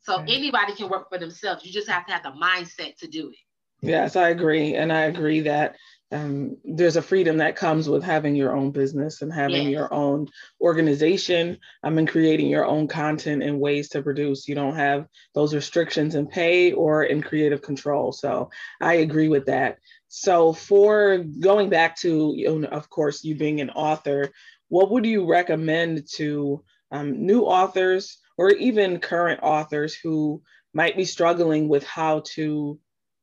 So 0.00 0.18
right. 0.18 0.30
anybody 0.30 0.74
can 0.74 0.88
work 0.88 1.08
for 1.08 1.18
themselves. 1.18 1.64
You 1.64 1.72
just 1.72 1.88
have 1.88 2.06
to 2.06 2.12
have 2.12 2.22
the 2.22 2.30
mindset 2.30 2.96
to 2.98 3.08
do 3.08 3.30
it. 3.30 3.36
Yes, 3.80 4.16
I 4.16 4.30
agree. 4.30 4.76
And 4.76 4.92
I 4.92 5.02
agree 5.02 5.40
that 5.40 5.76
um, 6.12 6.58
there's 6.64 6.96
a 6.96 7.02
freedom 7.02 7.38
that 7.38 7.56
comes 7.56 7.88
with 7.88 8.02
having 8.02 8.36
your 8.36 8.54
own 8.54 8.70
business 8.70 9.22
and 9.22 9.32
having 9.32 9.64
yes. 9.64 9.72
your 9.72 9.92
own 9.92 10.28
organization 10.60 11.58
I 11.82 11.90
mean, 11.90 12.06
creating 12.06 12.48
your 12.48 12.66
own 12.66 12.88
content 12.88 13.42
and 13.42 13.60
ways 13.60 13.88
to 13.90 14.02
produce. 14.02 14.48
You 14.48 14.54
don't 14.54 14.76
have 14.76 15.06
those 15.34 15.54
restrictions 15.54 16.14
in 16.14 16.26
pay 16.26 16.72
or 16.72 17.04
in 17.04 17.22
creative 17.22 17.62
control. 17.62 18.12
So 18.12 18.50
I 18.80 18.94
agree 18.94 19.28
with 19.28 19.46
that. 19.46 19.78
So 20.08 20.52
for 20.52 21.18
going 21.18 21.70
back 21.70 21.96
to, 22.00 22.32
you 22.36 22.60
know, 22.60 22.68
of 22.68 22.88
course, 22.88 23.24
you 23.24 23.34
being 23.34 23.60
an 23.60 23.70
author, 23.70 24.30
what 24.68 24.90
would 24.90 25.04
you 25.04 25.26
recommend 25.26 26.06
to 26.14 26.62
um, 26.90 27.26
new 27.26 27.42
authors 27.42 28.18
or 28.38 28.50
even 28.50 29.00
current 29.00 29.40
authors 29.42 29.94
who 29.94 30.42
might 30.72 30.96
be 30.96 31.04
struggling 31.04 31.68
with 31.68 31.84
how 31.84 32.22
to 32.34 32.78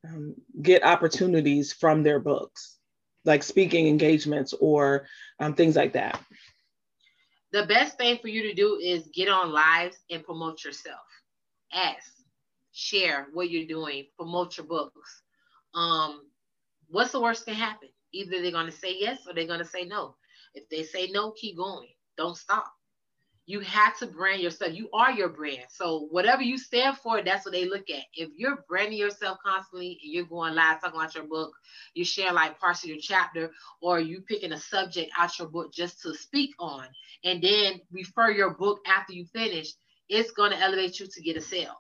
um, 0.08 0.36
get 0.62 0.84
opportunities 0.84 1.74
from 1.74 2.04
their 2.04 2.20
books, 2.20 2.78
like 3.26 3.44
speaking 3.44 3.88
engagements 3.88 4.54
or 4.60 5.08
um, 5.40 5.54
things 5.54 5.76
like 5.76 5.94
that? 5.94 6.20
The 7.52 7.66
best 7.66 7.98
thing 7.98 8.18
for 8.22 8.30
you 8.30 8.44
to 8.44 8.54
do 8.54 8.80
is 8.82 9.10
get 9.14 9.28
on 9.28 9.52
lives 9.52 9.98
and 10.10 10.24
promote 10.24 10.64
yourself. 10.64 11.00
Ask, 11.74 12.12
share 12.72 13.28
what 13.34 13.50
you're 13.50 13.68
doing, 13.68 14.06
promote 14.18 14.58
your 14.58 14.66
books. 14.66 15.22
Um, 15.74 16.22
what's 16.88 17.12
the 17.12 17.22
worst 17.22 17.46
that 17.46 17.52
can 17.52 17.60
happen? 17.60 17.90
Either 18.14 18.42
they're 18.42 18.52
going 18.52 18.66
to 18.66 18.72
say 18.72 18.96
yes 18.98 19.20
or 19.28 19.34
they're 19.34 19.48
going 19.48 19.60
to 19.60 19.66
say 19.66 19.86
no. 19.86 20.16
If 20.54 20.68
they 20.70 20.84
say 20.84 21.08
no, 21.08 21.32
keep 21.32 21.58
going. 21.58 21.90
Don't 22.18 22.38
stop 22.38 22.74
you 23.46 23.60
have 23.62 23.98
to 23.98 24.08
brand 24.08 24.42
yourself. 24.42 24.74
You 24.74 24.90
are 24.94 25.12
your 25.12 25.30
brand. 25.30 25.66
So 25.70 26.08
whatever 26.12 26.42
you 26.42 26.58
stand 26.58 26.98
for, 26.98 27.22
that's 27.22 27.46
what 27.46 27.54
they 27.54 27.66
look 27.66 27.90
at. 27.90 28.04
If 28.14 28.30
you're 28.36 28.64
branding 28.70 29.00
yourself 29.00 29.40
constantly 29.44 30.00
and 30.04 30.14
you're 30.14 30.26
going 30.26 30.54
live 30.54 30.80
talking 30.80 31.00
about 31.00 31.16
your 31.16 31.26
book, 31.26 31.52
you 31.94 32.06
share 32.06 32.32
like 32.32 32.60
parts 32.60 32.84
of 32.84 32.90
your 32.90 33.00
chapter, 33.02 33.52
or 33.82 34.00
you 34.00 34.22
picking 34.22 34.54
a 34.54 34.58
subject 34.58 35.12
out 35.18 35.38
your 35.40 35.50
book 35.50 35.74
just 35.74 36.02
to 36.04 36.14
speak 36.14 36.52
on, 36.60 36.86
and 37.24 37.42
then 37.42 37.82
refer 37.92 38.30
your 38.30 38.52
book 38.52 38.80
after 38.86 39.14
you 39.14 39.26
finish, 39.26 39.74
it's 40.08 40.32
going 40.32 40.52
to 40.52 40.60
elevate 40.60 41.00
you 41.00 41.08
to 41.08 41.22
get 41.22 41.38
a 41.38 41.42
sale. 41.42 41.78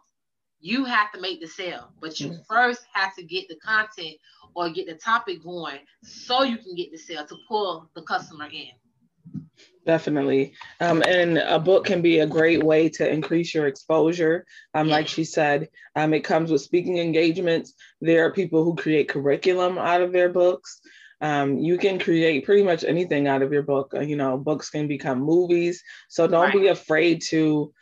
You 0.60 0.86
have 0.86 1.12
to 1.14 1.22
make 1.22 1.42
the 1.42 1.48
sale, 1.48 1.92
but 2.00 2.20
you 2.20 2.30
mm-hmm. 2.30 2.42
first 2.48 2.82
have 2.94 3.16
to 3.16 3.24
get 3.24 3.48
the 3.48 3.56
content 3.64 4.16
or 4.54 4.70
get 4.70 4.88
the 4.88 4.96
topic 4.96 5.44
going 5.44 5.80
so 6.04 6.44
you 6.44 6.58
can 6.58 6.76
get 6.76 6.92
the 6.92 6.98
sale 6.98 7.26
to 7.26 7.36
pull 7.48 7.90
the 7.96 8.02
customer 8.04 8.46
in. 8.46 8.70
Definitely. 9.86 10.54
Um, 10.80 11.02
and 11.02 11.40
a 11.40 11.58
book 11.58 11.86
can 11.86 12.02
be 12.02 12.20
a 12.20 12.28
great 12.28 12.64
way 12.64 12.90
to 12.90 13.10
increase 13.10 13.54
your 13.54 13.66
exposure. 13.66 14.46
Um, 14.76 14.90
Like 14.90 15.08
she 15.08 15.24
said, 15.24 15.70
um, 15.96 16.14
it 16.14 16.24
comes 16.24 16.52
with 16.52 16.62
speaking 16.62 17.00
engagements. 17.00 17.74
There 18.00 18.26
are 18.26 18.32
people 18.32 18.64
who 18.64 18.76
create 18.76 19.10
curriculum 19.10 19.78
out 19.80 20.02
of 20.02 20.12
their 20.12 20.30
books. 20.30 20.82
Um, 21.20 21.58
you 21.58 21.78
can 21.78 22.00
create 22.00 22.46
pretty 22.46 22.64
much 22.64 22.84
anything 22.84 23.28
out 23.28 23.42
of 23.42 23.52
your 23.52 23.64
book. 23.64 23.94
Uh, 23.96 24.02
you 24.02 24.16
know, 24.16 24.38
books 24.38 24.70
can 24.70 24.88
become 24.88 25.20
movies. 25.20 25.84
So 26.10 26.28
don't 26.28 26.46
right. 26.46 26.54
be 26.54 26.68
afraid 26.68 27.22
to 27.30 27.74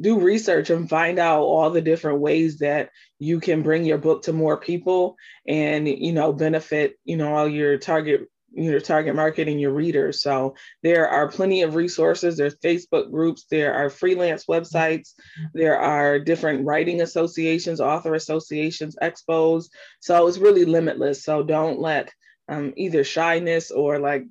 do 0.00 0.20
research 0.20 0.70
and 0.70 0.88
find 0.88 1.18
out 1.18 1.42
all 1.42 1.70
the 1.70 1.80
different 1.80 2.20
ways 2.20 2.58
that 2.58 2.90
you 3.18 3.40
can 3.40 3.62
bring 3.62 3.84
your 3.84 3.98
book 3.98 4.22
to 4.22 4.32
more 4.32 4.56
people 4.56 5.16
and 5.48 5.88
you 5.88 6.12
know 6.12 6.32
benefit 6.34 6.98
you 7.04 7.16
know 7.16 7.34
all 7.34 7.48
your 7.48 7.78
target 7.78 8.28
your 8.56 8.80
target 8.80 9.14
market 9.14 9.48
and 9.48 9.60
your 9.60 9.72
readers. 9.72 10.22
So 10.22 10.54
there 10.82 11.08
are 11.08 11.28
plenty 11.28 11.62
of 11.62 11.74
resources. 11.74 12.36
There's 12.36 12.56
Facebook 12.56 13.10
groups, 13.10 13.46
there 13.50 13.74
are 13.74 13.90
freelance 13.90 14.46
websites, 14.46 15.14
there 15.52 15.78
are 15.78 16.18
different 16.18 16.64
writing 16.64 17.02
associations, 17.02 17.80
author 17.80 18.14
associations, 18.14 18.96
expos. 19.02 19.66
So 20.00 20.26
it's 20.26 20.38
really 20.38 20.64
limitless. 20.64 21.22
So 21.22 21.42
don't 21.42 21.80
let 21.80 22.12
um, 22.48 22.72
either 22.76 23.04
shyness 23.04 23.70
or 23.70 23.98
like 23.98 24.24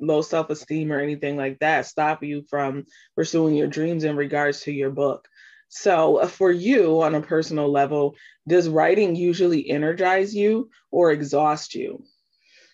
low 0.00 0.22
self 0.22 0.50
esteem 0.50 0.90
or 0.90 1.00
anything 1.00 1.36
like 1.36 1.58
that 1.60 1.86
stop 1.86 2.22
you 2.22 2.44
from 2.48 2.86
pursuing 3.14 3.54
your 3.54 3.66
dreams 3.66 4.04
in 4.04 4.16
regards 4.16 4.62
to 4.62 4.72
your 4.72 4.90
book. 4.90 5.28
So, 5.68 6.16
uh, 6.16 6.28
for 6.28 6.50
you 6.50 7.02
on 7.02 7.14
a 7.14 7.20
personal 7.20 7.70
level, 7.70 8.16
does 8.46 8.68
writing 8.70 9.14
usually 9.16 9.68
energize 9.68 10.34
you 10.34 10.70
or 10.90 11.12
exhaust 11.12 11.74
you? 11.74 12.04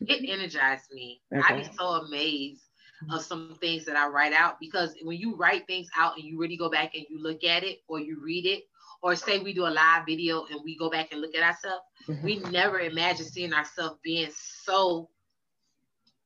It 0.01 0.29
energized 0.29 0.93
me. 0.93 1.21
Okay. 1.33 1.43
I'd 1.47 1.63
be 1.63 1.77
so 1.77 1.87
amazed 1.87 2.63
of 3.11 3.23
some 3.23 3.57
things 3.61 3.85
that 3.85 3.97
I 3.97 4.09
write 4.09 4.33
out 4.33 4.59
because 4.61 4.95
when 5.03 5.19
you 5.19 5.37
write 5.37 5.67
things 5.67 5.89
out 5.97 6.17
and 6.17 6.25
you 6.25 6.39
really 6.39 6.57
go 6.57 6.71
back 6.71 6.95
and 6.95 7.05
you 7.09 7.23
look 7.23 7.45
at 7.45 7.63
it 7.63 7.81
or 7.89 8.01
you 8.01 8.19
read 8.23 8.47
it, 8.47 8.65
or 9.05 9.15
say 9.15 9.39
we 9.39 9.53
do 9.53 9.67
a 9.67 9.69
live 9.69 10.07
video 10.07 10.47
and 10.51 10.61
we 10.65 10.79
go 10.79 10.89
back 10.89 11.13
and 11.13 11.21
look 11.21 11.35
at 11.35 11.43
ourselves, 11.43 11.85
mm-hmm. 12.09 12.25
we 12.25 12.39
never 12.51 12.81
imagine 12.81 13.27
seeing 13.27 13.53
ourselves 13.53 13.99
being 14.03 14.31
so 14.33 15.11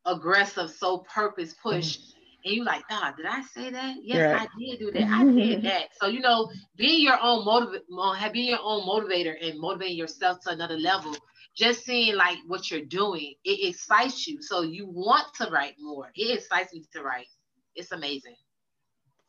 aggressive, 0.07 0.71
so 0.71 0.99
purpose 0.99 1.55
pushed. 1.61 2.01
Mm-hmm. 2.01 2.45
and 2.45 2.55
you're 2.55 2.65
like, 2.65 2.85
ah, 2.89 3.13
did 3.17 3.27
I 3.27 3.43
say 3.43 3.71
that? 3.71 3.97
Yes, 4.01 4.33
right. 4.33 4.49
I 4.49 4.61
did 4.61 4.79
do 4.79 4.93
that. 4.93 5.09
I 5.11 5.25
did 5.25 5.63
that. 5.63 5.89
So 6.01 6.07
you 6.07 6.21
know, 6.21 6.53
being 6.77 7.03
your 7.03 7.19
own 7.21 7.45
motivate, 7.45 7.83
being 8.33 8.51
your 8.51 8.61
own 8.63 8.83
motivator 8.83 9.35
and 9.43 9.59
motivating 9.59 9.97
yourself 9.97 10.39
to 10.43 10.51
another 10.51 10.77
level. 10.79 11.17
Just 11.59 11.85
seeing 11.85 12.15
like 12.15 12.39
what 12.47 12.71
you're 12.71 12.85
doing, 12.85 13.35
it 13.45 13.69
excites 13.69 14.29
you. 14.29 14.41
So 14.41 14.63
you 14.63 14.87
want 14.87 15.27
to 15.35 15.51
write 15.51 15.75
more. 15.81 16.11
It 16.15 16.39
excites 16.39 16.73
me 16.73 16.85
to 16.93 17.03
write. 17.03 17.27
It's 17.75 17.91
amazing. 17.91 18.37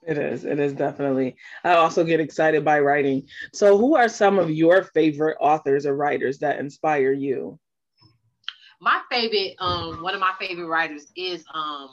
It 0.08 0.18
is. 0.18 0.46
It 0.46 0.60
is 0.60 0.74
definitely. 0.74 1.36
I 1.64 1.74
also 1.74 2.04
get 2.04 2.20
excited 2.20 2.64
by 2.64 2.80
writing. 2.80 3.28
So, 3.52 3.78
who 3.78 3.96
are 3.96 4.08
some 4.08 4.40
of 4.40 4.50
your 4.50 4.84
favorite 4.84 5.38
authors 5.42 5.86
or 5.86 5.96
writers 5.96 6.40
that 6.40 6.60
inspire 6.60 7.12
you? 7.12 7.60
My 8.80 9.02
favorite, 9.12 9.56
um, 9.60 10.02
one 10.02 10.14
of 10.14 10.22
my 10.22 10.34
favorite 10.40 10.68
writers 10.68 11.08
is 11.18 11.44
um, 11.54 11.90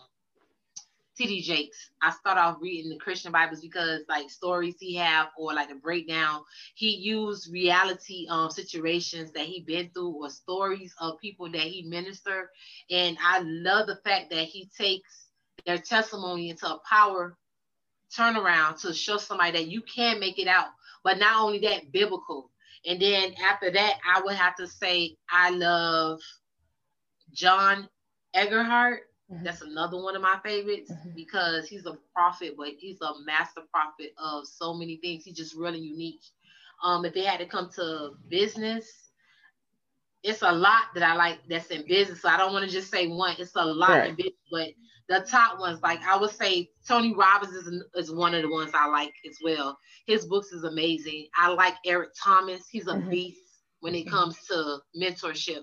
T.D. 1.17 1.43
Jakes. 1.43 1.91
I 2.03 2.11
start 2.11 2.39
off 2.39 2.59
reading 2.61 2.91
the 2.91 2.99
Christian 2.99 3.33
Bibles 3.33 3.61
because 3.61 4.03
like 4.09 4.31
stories 4.31 4.77
he 4.79 4.97
have 4.97 5.29
or 5.39 5.55
like 5.55 5.71
a 5.71 5.75
breakdown. 5.75 6.43
He 6.75 6.91
used 6.91 7.53
reality 7.53 8.27
um 8.29 8.51
situations 8.51 9.33
that 9.33 9.47
he 9.47 9.63
been 9.63 9.91
through 9.95 10.11
or 10.23 10.31
stories 10.31 10.95
of 11.01 11.19
people 11.21 11.51
that 11.53 11.63
he 11.63 11.83
ministered. 11.83 12.49
And 12.91 13.17
I 13.23 13.41
love 13.41 13.87
the 13.87 13.97
fact 14.05 14.31
that 14.31 14.45
he 14.45 14.71
takes 14.77 15.29
their 15.65 15.79
testimony 15.79 16.51
into 16.51 16.67
a 16.67 16.81
power 16.89 17.37
turnaround 18.17 18.81
to 18.83 18.93
show 18.95 19.17
somebody 19.17 19.53
that 19.53 19.69
you 19.69 19.83
can 19.83 20.21
make 20.21 20.39
it 20.39 20.49
out. 20.49 20.69
But 21.03 21.19
not 21.19 21.41
only 21.41 21.61
that, 21.61 21.93
biblical. 21.93 22.51
And 22.87 23.01
then 23.01 23.35
after 23.45 23.71
that, 23.71 23.95
I 24.07 24.21
would 24.23 24.37
have 24.37 24.57
to 24.57 24.67
say 24.67 25.17
I 25.31 25.51
love 25.51 26.21
John 27.33 27.89
Eckhardt. 28.35 29.01
Mm-hmm. 29.33 29.45
That's 29.45 29.63
another 29.63 30.01
one 30.01 30.15
of 30.15 30.23
my 30.23 30.39
favorites 30.45 30.93
mm-hmm. 30.93 31.11
because 31.15 31.69
he's 31.69 31.87
a 31.87 31.99
prophet, 32.15 32.55
but 32.57 32.69
he's 32.79 33.01
a 33.01 33.25
master 33.25 33.63
prophet 33.73 34.13
of 34.19 34.47
so 34.47 34.75
many 34.75 34.97
things. 34.99 35.25
He's 35.25 35.37
just 35.37 35.57
really 35.57 35.81
unique. 35.81 36.23
Um, 36.85 37.05
if 37.05 37.15
they 37.15 37.25
had 37.25 37.41
to 37.41 37.47
come 37.47 37.71
to 37.77 38.11
business, 38.29 39.11
it's 40.23 40.43
a 40.43 40.53
lot 40.53 40.83
that 40.95 41.03
I 41.03 41.15
like 41.15 41.39
that's 41.49 41.67
in 41.69 41.87
business. 41.87 42.23
So 42.23 42.29
I 42.29 42.37
don't 42.37 42.53
want 42.53 42.65
to 42.65 42.71
just 42.71 42.91
say 42.91 43.09
one. 43.09 43.35
It's 43.39 43.57
a 43.57 43.65
lot 43.65 43.91
right. 43.91 44.11
in 44.11 44.17
business, 44.17 44.35
but 44.51 44.69
the 45.09 45.27
top 45.29 45.59
ones, 45.61 45.81
like 45.83 46.03
I 46.03 46.17
would 46.17 46.31
say, 46.31 46.71
Tony 46.87 47.15
Robbins 47.15 47.55
is, 47.55 47.85
is 47.95 48.13
one 48.13 48.35
of 48.35 48.43
the 48.43 48.51
ones 48.51 48.73
I 48.75 48.89
like 48.89 49.15
as 49.29 49.39
well. 49.43 49.79
His 50.07 50.27
books 50.27 50.53
is 50.53 50.65
amazing. 50.65 51.29
I 51.37 51.49
like 51.49 51.75
Eric 51.85 52.11
Thomas. 52.23 52.69
He's 52.71 52.89
a 52.89 52.95
mm-hmm. 52.95 53.11
beast 53.11 53.41
when 53.81 53.95
it 53.95 54.09
comes 54.09 54.37
to 54.49 54.79
mentorship. 55.01 55.63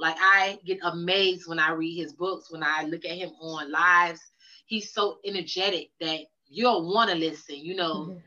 Like 0.00 0.16
I 0.18 0.58
get 0.64 0.78
amazed 0.82 1.46
when 1.46 1.58
I 1.58 1.72
read 1.72 1.96
his 1.96 2.12
books, 2.12 2.50
when 2.50 2.62
I 2.62 2.84
look 2.84 3.04
at 3.04 3.16
him 3.16 3.30
on 3.40 3.70
lives. 3.70 4.20
He's 4.66 4.92
so 4.92 5.18
energetic 5.24 5.90
that 6.00 6.20
you'll 6.48 6.92
want 6.92 7.10
to 7.10 7.16
listen. 7.16 7.56
You 7.56 7.74
know, 7.76 7.94
mm-hmm. 7.94 8.18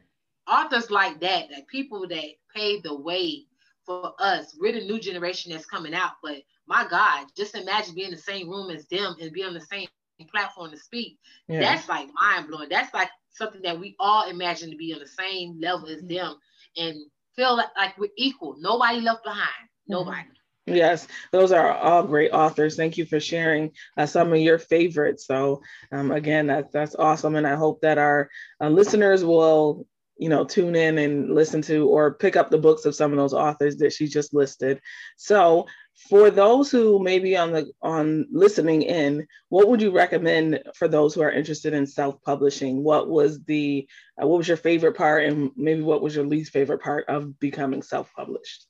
authors 0.54 0.92
like 0.92 1.20
that, 1.22 1.50
like 1.52 1.68
people 1.68 2.08
that 2.08 2.26
pave 2.56 2.84
the 2.84 2.96
way 2.96 3.46
for 3.86 4.14
us. 4.20 4.56
We're 4.60 4.74
the 4.74 4.86
new 4.86 5.00
generation 5.00 5.52
that's 5.52 5.66
coming 5.66 5.94
out. 5.94 6.14
But 6.22 6.38
my 6.68 6.86
God, 6.88 7.28
just 7.36 7.56
imagine 7.56 7.96
being 7.96 8.10
in 8.10 8.16
the 8.16 8.22
same 8.22 8.50
room 8.50 8.70
as 8.70 8.88
them 8.88 9.16
and 9.20 9.34
being 9.34 9.48
on 9.48 9.54
the 9.54 9.62
same 9.62 9.88
platform 10.32 10.72
to 10.72 10.78
speak. 10.78 11.18
Yeah. 11.48 11.60
That's 11.60 11.90
like 11.90 12.08
mind 12.14 12.48
blowing. 12.48 12.70
That's 12.70 12.94
like 12.94 13.10
something 13.32 13.62
that 13.64 13.80
we 13.80 13.96
all 14.00 14.30
imagine 14.30 14.70
to 14.72 14.78
be 14.78 14.94
on 14.94 15.00
the 15.00 15.08
same 15.08 15.60
level 15.60 15.90
as 15.90 15.98
mm-hmm. 15.98 16.14
them 16.14 16.36
and 16.78 16.96
feel 17.36 17.58
like, 17.58 17.70
like 17.78 17.98
we're 17.98 18.12
equal. 18.18 18.56
Nobody 18.60 19.02
left 19.02 19.24
behind. 19.24 19.50
Mm-hmm. 19.90 20.32
Yes, 20.66 21.08
those 21.32 21.52
are 21.52 21.74
all 21.74 22.04
great 22.04 22.32
authors. 22.32 22.78
Thank 22.78 22.98
you 22.98 23.06
for 23.06 23.20
sharing 23.20 23.72
uh, 23.98 24.06
some 24.06 24.32
of 24.32 24.40
your 24.40 24.58
favorites. 24.58 25.28
So, 25.28 25.62
um, 25.92 26.12
again, 26.12 26.48
that's 26.48 26.72
that's 26.72 26.96
awesome, 26.96 27.36
and 27.36 27.46
I 27.46 27.56
hope 27.56 27.82
that 27.82 27.98
our 27.98 28.30
uh, 28.62 28.70
listeners 28.70 29.26
will 29.26 29.86
you 30.18 30.30
know 30.30 30.46
tune 30.46 30.76
in 30.76 30.98
and 31.00 31.34
listen 31.34 31.62
to 31.64 31.90
or 31.90 32.14
pick 32.14 32.36
up 32.36 32.50
the 32.50 32.58
books 32.58 32.86
of 32.86 32.96
some 32.96 33.12
of 33.12 33.18
those 33.18 33.34
authors 33.34 33.78
that 33.78 33.92
she 33.92 34.08
just 34.08 34.34
listed 34.34 34.80
so 35.18 35.66
for 36.10 36.30
those 36.30 36.70
who 36.70 37.00
may 37.04 37.18
be 37.20 37.36
on 37.36 37.52
the 37.52 37.72
on 37.82 38.28
listening 38.32 38.84
in 38.84 39.26
what 39.50 39.68
would 39.68 39.82
you 39.82 39.92
recommend 39.92 40.62
for 40.76 40.88
those 40.88 41.16
who 41.16 41.22
are 41.22 41.32
interested 41.32 41.74
in 41.74 41.86
self-publishing 41.88 42.84
what 42.84 43.10
was 43.10 43.44
the 43.46 43.88
uh, 44.22 44.28
what 44.28 44.38
was 44.38 44.48
your 44.48 44.58
favorite 44.58 44.96
part 44.96 45.26
and 45.26 45.50
maybe 45.56 45.82
what 45.82 46.02
was 46.02 46.16
your 46.16 46.26
least 46.26 46.52
favorite 46.54 46.82
part 46.82 47.06
of 47.10 47.40
becoming 47.40 47.82
self-published 47.82 48.68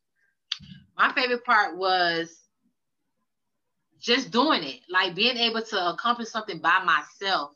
my 0.97 1.11
favorite 1.13 1.43
part 1.45 1.77
was 1.77 2.39
just 3.99 4.31
doing 4.31 4.63
it 4.63 4.79
like 4.89 5.15
being 5.15 5.37
able 5.37 5.61
to 5.61 5.89
accomplish 5.89 6.29
something 6.29 6.59
by 6.59 6.83
myself 6.83 7.51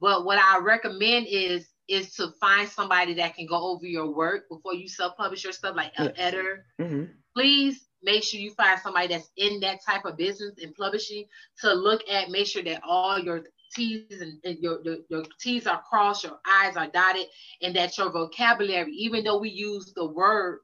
but 0.00 0.24
what 0.24 0.38
i 0.38 0.58
recommend 0.58 1.26
is 1.28 1.70
is 1.90 2.14
to 2.14 2.28
find 2.40 2.68
somebody 2.68 3.14
that 3.14 3.34
can 3.34 3.46
go 3.46 3.72
over 3.72 3.84
your 3.84 4.14
work 4.14 4.48
before 4.48 4.74
you 4.74 4.88
self-publish 4.88 5.42
your 5.42 5.52
stuff, 5.52 5.74
like 5.74 5.92
an 5.96 6.12
editor. 6.16 6.64
Mm-hmm. 6.80 7.06
Please 7.36 7.88
make 8.02 8.22
sure 8.22 8.40
you 8.40 8.52
find 8.52 8.80
somebody 8.80 9.08
that's 9.08 9.30
in 9.36 9.58
that 9.60 9.80
type 9.84 10.04
of 10.04 10.16
business 10.16 10.54
and 10.62 10.74
publishing 10.76 11.24
to 11.60 11.74
look 11.74 12.02
at, 12.08 12.30
make 12.30 12.46
sure 12.46 12.62
that 12.62 12.80
all 12.86 13.18
your 13.18 13.42
T's 13.74 14.20
and, 14.20 14.38
and 14.44 14.58
your, 14.58 14.80
your, 14.84 14.96
your 15.08 15.24
T's 15.40 15.66
are 15.66 15.82
crossed, 15.88 16.24
your 16.24 16.38
I's 16.46 16.76
are 16.76 16.88
dotted, 16.88 17.26
and 17.60 17.74
that 17.74 17.98
your 17.98 18.10
vocabulary, 18.10 18.92
even 18.92 19.24
though 19.24 19.38
we 19.38 19.50
use 19.50 19.92
the 19.94 20.06
word 20.06 20.60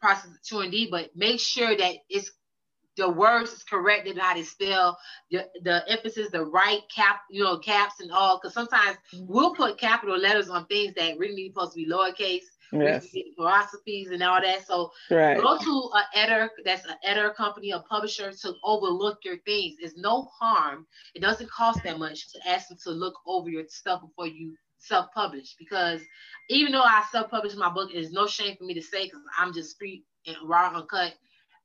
process 0.00 0.30
2 0.46 0.60
and 0.60 0.72
D, 0.72 0.88
but 0.90 1.10
make 1.14 1.40
sure 1.40 1.76
that 1.76 1.94
it's 2.08 2.30
the 2.98 3.08
words 3.08 3.52
is 3.52 3.62
corrected, 3.62 4.18
how 4.18 4.34
they 4.34 4.42
spell, 4.42 4.98
the, 5.30 5.46
the 5.62 5.88
emphasis, 5.88 6.30
the 6.30 6.44
right 6.44 6.80
cap, 6.94 7.20
you 7.30 7.42
know, 7.42 7.58
caps 7.58 8.00
and 8.00 8.10
all. 8.10 8.38
Because 8.38 8.52
sometimes 8.52 8.98
mm-hmm. 9.14 9.24
we'll 9.28 9.54
put 9.54 9.78
capital 9.78 10.18
letters 10.18 10.50
on 10.50 10.66
things 10.66 10.94
that 10.96 11.18
really 11.18 11.48
supposed 11.48 11.72
to 11.72 11.76
be 11.76 11.90
lowercase. 11.90 12.42
Yes. 12.70 13.08
philosophies 13.34 14.10
and 14.10 14.22
all 14.22 14.42
that. 14.42 14.66
So 14.66 14.90
right. 15.10 15.40
go 15.40 15.56
to 15.56 15.90
an 15.94 16.04
editor 16.14 16.50
that's 16.66 16.84
an 16.84 16.96
editor 17.02 17.30
company, 17.30 17.70
a 17.70 17.80
publisher 17.80 18.30
to 18.30 18.52
overlook 18.62 19.20
your 19.24 19.38
things. 19.46 19.76
There's 19.80 19.96
no 19.96 20.28
harm. 20.38 20.86
It 21.14 21.22
doesn't 21.22 21.50
cost 21.50 21.82
that 21.84 21.98
much 21.98 22.30
to 22.32 22.46
ask 22.46 22.68
them 22.68 22.76
to 22.84 22.90
look 22.90 23.14
over 23.26 23.48
your 23.48 23.64
stuff 23.68 24.02
before 24.02 24.26
you 24.26 24.54
self-publish. 24.78 25.56
Because 25.58 26.00
even 26.48 26.72
though 26.72 26.82
I 26.82 27.04
self-published 27.10 27.56
my 27.56 27.70
book, 27.70 27.90
it's 27.92 28.12
no 28.12 28.26
shame 28.26 28.56
for 28.56 28.64
me 28.64 28.74
to 28.74 28.82
say 28.82 29.04
because 29.04 29.20
I'm 29.38 29.52
just 29.52 29.78
free 29.78 30.04
and 30.26 30.36
raw 30.44 30.74
uncut. 30.74 31.14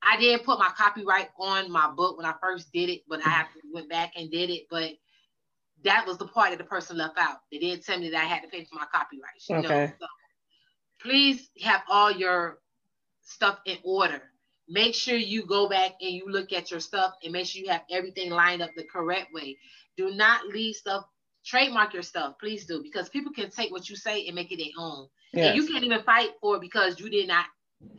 I 0.02 0.18
did 0.18 0.44
put 0.44 0.60
my 0.60 0.70
copyright 0.76 1.30
on 1.40 1.72
my 1.72 1.90
book 1.90 2.18
when 2.18 2.26
I 2.26 2.34
first 2.42 2.72
did 2.74 2.90
it, 2.90 3.02
but 3.08 3.22
I 3.26 3.44
mm-hmm. 3.44 3.74
went 3.74 3.90
back 3.90 4.14
and 4.18 4.30
did 4.30 4.50
it. 4.50 4.64
But 4.70 4.92
that 5.84 6.06
was 6.06 6.18
the 6.18 6.28
part 6.28 6.50
that 6.50 6.58
the 6.58 6.66
person 6.66 6.98
left 6.98 7.18
out. 7.18 7.38
They 7.52 7.60
didn't 7.60 7.86
tell 7.86 8.00
me 8.00 8.10
that 8.10 8.22
I 8.22 8.26
had 8.26 8.42
to 8.42 8.50
pay 8.50 8.64
for 8.66 8.76
my 8.76 8.86
copyright. 8.92 9.42
You 9.50 9.56
okay. 9.58 9.86
Know? 9.86 9.92
So 10.00 10.08
please 11.02 11.50
have 11.62 11.82
all 11.90 12.12
your 12.12 12.60
stuff 13.22 13.60
in 13.66 13.78
order. 13.84 14.22
Make 14.70 14.96
sure 14.96 15.16
you 15.16 15.46
go 15.46 15.68
back 15.68 15.94
and 16.02 16.12
you 16.12 16.26
look 16.28 16.54
at 16.54 16.72
your 16.72 16.80
stuff 16.80 17.14
and 17.24 17.34
make 17.34 17.46
sure 17.46 17.62
you 17.62 17.70
have 17.70 17.84
everything 17.92 18.32
lined 18.32 18.62
up 18.62 18.72
the 18.76 18.86
correct 18.86 19.34
way. 19.34 19.58
Do 19.98 20.16
not 20.16 20.48
leave 20.48 20.76
stuff, 20.76 21.06
trademark 21.46 21.94
your 21.94 22.04
stuff, 22.04 22.36
please 22.40 22.66
do, 22.66 22.82
because 22.82 23.10
people 23.10 23.32
can 23.32 23.50
take 23.50 23.72
what 23.72 23.90
you 23.90 23.96
say 23.96 24.26
and 24.28 24.36
make 24.36 24.52
it 24.52 24.58
their 24.58 24.68
own. 24.78 25.08
Yes. 25.34 25.48
And 25.48 25.56
you 25.56 25.72
can't 25.72 25.84
even 25.84 26.04
fight 26.04 26.32
for 26.42 26.58
it 26.58 26.62
because 26.62 27.00
you 27.00 27.10
did 27.10 27.28
not 27.28 27.46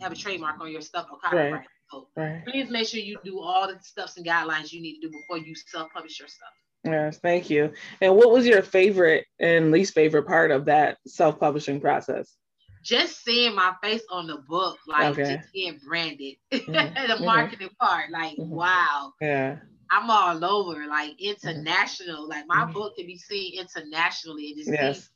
have 0.01 0.13
a 0.13 0.17
trademark 0.17 0.61
on 0.61 0.71
your 0.71 0.81
stuff 0.81 1.07
or 1.11 1.19
copyright. 1.19 1.53
Right. 1.53 1.67
So 1.91 2.09
right. 2.17 2.43
please 2.47 2.71
make 2.71 2.89
sure 2.89 3.01
you 3.01 3.19
do 3.25 3.41
all 3.41 3.67
the 3.67 3.79
steps 3.83 4.17
and 4.17 4.27
guidelines 4.27 4.73
you 4.73 4.81
need 4.81 5.01
to 5.01 5.09
do 5.09 5.13
before 5.13 5.39
you 5.39 5.55
self-publish 5.55 6.19
your 6.19 6.29
stuff. 6.29 6.49
Yes, 6.85 7.19
thank 7.19 7.49
you. 7.49 7.73
And 8.01 8.15
what 8.17 8.31
was 8.31 8.47
your 8.47 8.63
favorite 8.63 9.27
and 9.39 9.71
least 9.71 9.95
favorite 9.95 10.27
part 10.27 10.51
of 10.51 10.67
that 10.67 10.99
self-publishing 11.07 11.81
process? 11.81 12.35
Just 12.83 13.25
seeing 13.25 13.55
my 13.55 13.73
face 13.83 14.03
on 14.11 14.27
the 14.27 14.39
book, 14.47 14.77
like 14.87 15.19
okay. 15.19 15.37
just 15.37 15.53
being 15.55 15.81
branded, 15.87 16.35
mm-hmm. 16.53 16.73
the 16.73 16.79
mm-hmm. 16.79 17.25
marketing 17.25 17.69
mm-hmm. 17.69 17.87
part, 17.87 18.11
like 18.11 18.37
mm-hmm. 18.37 18.51
wow. 18.51 19.13
Yeah. 19.21 19.57
I'm 19.91 20.11
all 20.11 20.45
over, 20.45 20.87
like 20.87 21.13
mm-hmm. 21.13 21.49
international. 21.49 22.29
Like 22.29 22.45
my 22.47 22.63
mm-hmm. 22.63 22.73
book 22.73 22.97
can 22.97 23.07
be 23.07 23.19
seen 23.19 23.59
internationally 23.59 24.49
and 24.49 24.57
just 24.59 24.71
yes 24.71 25.11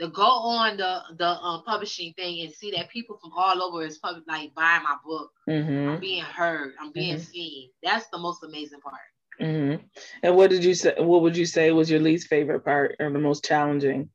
to 0.00 0.08
go 0.08 0.22
on 0.22 0.76
the 0.76 1.00
the 1.16 1.26
um, 1.26 1.62
publishing 1.64 2.12
thing 2.14 2.40
and 2.42 2.52
see 2.52 2.70
that 2.70 2.88
people 2.88 3.18
from 3.20 3.32
all 3.36 3.62
over 3.62 3.84
is 3.84 3.98
public 3.98 4.24
like 4.28 4.54
buying 4.54 4.82
my 4.82 4.96
book. 5.04 5.30
Mm-hmm. 5.48 5.88
I'm 5.90 6.00
being 6.00 6.22
heard. 6.22 6.74
I'm 6.80 6.92
being 6.92 7.16
mm-hmm. 7.16 7.24
seen. 7.24 7.70
That's 7.82 8.06
the 8.08 8.18
most 8.18 8.42
amazing 8.44 8.80
part. 8.80 8.94
Mm-hmm. 9.40 9.84
And 10.22 10.36
what 10.36 10.50
did 10.50 10.64
you 10.64 10.74
say? 10.74 10.94
What 10.98 11.22
would 11.22 11.36
you 11.36 11.46
say 11.46 11.72
was 11.72 11.90
your 11.90 12.00
least 12.00 12.28
favorite 12.28 12.64
part 12.64 12.96
or 13.00 13.10
the 13.10 13.18
most 13.18 13.44
challenging? 13.44 14.08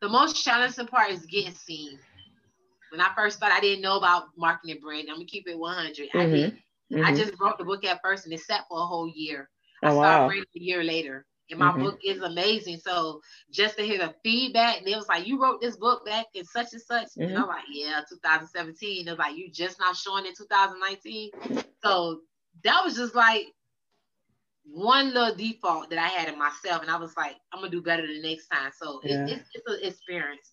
The 0.00 0.08
most 0.08 0.42
challenging 0.42 0.86
part 0.86 1.10
is 1.10 1.26
getting 1.26 1.54
seen. 1.54 1.98
When 2.90 3.00
I 3.00 3.10
first 3.16 3.38
started, 3.38 3.56
I 3.56 3.60
didn't 3.60 3.82
know 3.82 3.96
about 3.96 4.28
marketing 4.36 4.80
brand. 4.82 5.08
I'm 5.08 5.16
gonna 5.16 5.26
keep 5.26 5.48
it 5.48 5.58
100. 5.58 6.08
I 6.14 6.52
mm-hmm. 6.94 7.04
I 7.04 7.10
mm-hmm. 7.10 7.16
just 7.16 7.40
wrote 7.40 7.58
the 7.58 7.64
book 7.64 7.84
at 7.84 8.00
first 8.02 8.24
and 8.24 8.34
it 8.34 8.40
sat 8.40 8.64
for 8.68 8.78
a 8.78 8.86
whole 8.86 9.08
year. 9.08 9.50
Oh, 9.82 9.88
I 9.88 9.92
started 9.92 10.22
wow. 10.22 10.28
reading 10.28 10.44
a 10.56 10.60
year 10.60 10.84
later 10.84 11.26
and 11.50 11.58
my 11.58 11.70
mm-hmm. 11.70 11.82
book 11.82 11.98
is 12.04 12.22
amazing. 12.22 12.78
So 12.78 13.20
just 13.50 13.76
to 13.76 13.84
hear 13.84 13.98
the 13.98 14.14
feedback, 14.22 14.78
and 14.78 14.88
it 14.88 14.96
was 14.96 15.08
like, 15.08 15.26
you 15.26 15.40
wrote 15.40 15.60
this 15.60 15.76
book 15.76 16.06
back 16.06 16.26
in 16.34 16.44
such 16.44 16.72
and 16.72 16.80
such. 16.80 17.08
Mm-hmm. 17.08 17.22
And 17.22 17.38
I'm 17.38 17.48
like, 17.48 17.64
yeah, 17.70 18.00
2017. 18.08 19.06
It 19.06 19.10
was 19.10 19.18
like, 19.18 19.36
you 19.36 19.50
just 19.50 19.78
not 19.78 19.96
showing 19.96 20.26
in 20.26 20.34
2019. 20.34 21.30
So 21.82 22.20
that 22.64 22.82
was 22.84 22.96
just 22.96 23.14
like, 23.14 23.46
one 24.66 25.12
little 25.12 25.34
default 25.34 25.90
that 25.90 25.98
I 25.98 26.08
had 26.08 26.32
in 26.32 26.38
myself, 26.38 26.80
and 26.80 26.90
I 26.90 26.96
was 26.96 27.14
like, 27.18 27.36
I'm 27.52 27.60
gonna 27.60 27.70
do 27.70 27.82
better 27.82 28.06
the 28.06 28.22
next 28.22 28.46
time. 28.46 28.70
So 28.74 28.98
yeah. 29.04 29.26
it, 29.26 29.30
it's, 29.30 29.50
it's 29.52 29.70
an 29.70 29.78
experience. 29.82 30.52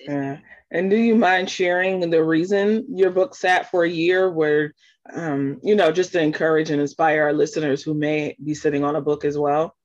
Yeah. 0.00 0.38
And 0.70 0.90
do 0.90 0.96
you 0.96 1.14
mind 1.14 1.50
sharing 1.50 2.08
the 2.08 2.24
reason 2.24 2.86
your 2.88 3.10
book 3.10 3.34
sat 3.34 3.70
for 3.70 3.84
a 3.84 3.90
year 3.90 4.30
where 4.30 4.72
um, 5.12 5.58
you 5.62 5.74
know, 5.74 5.90
just 5.90 6.12
to 6.12 6.20
encourage 6.20 6.70
and 6.70 6.80
inspire 6.80 7.22
our 7.24 7.32
listeners 7.32 7.82
who 7.82 7.94
may 7.94 8.36
be 8.42 8.54
sitting 8.54 8.84
on 8.84 8.96
a 8.96 9.00
book 9.00 9.24
as 9.24 9.36
well? 9.36 9.76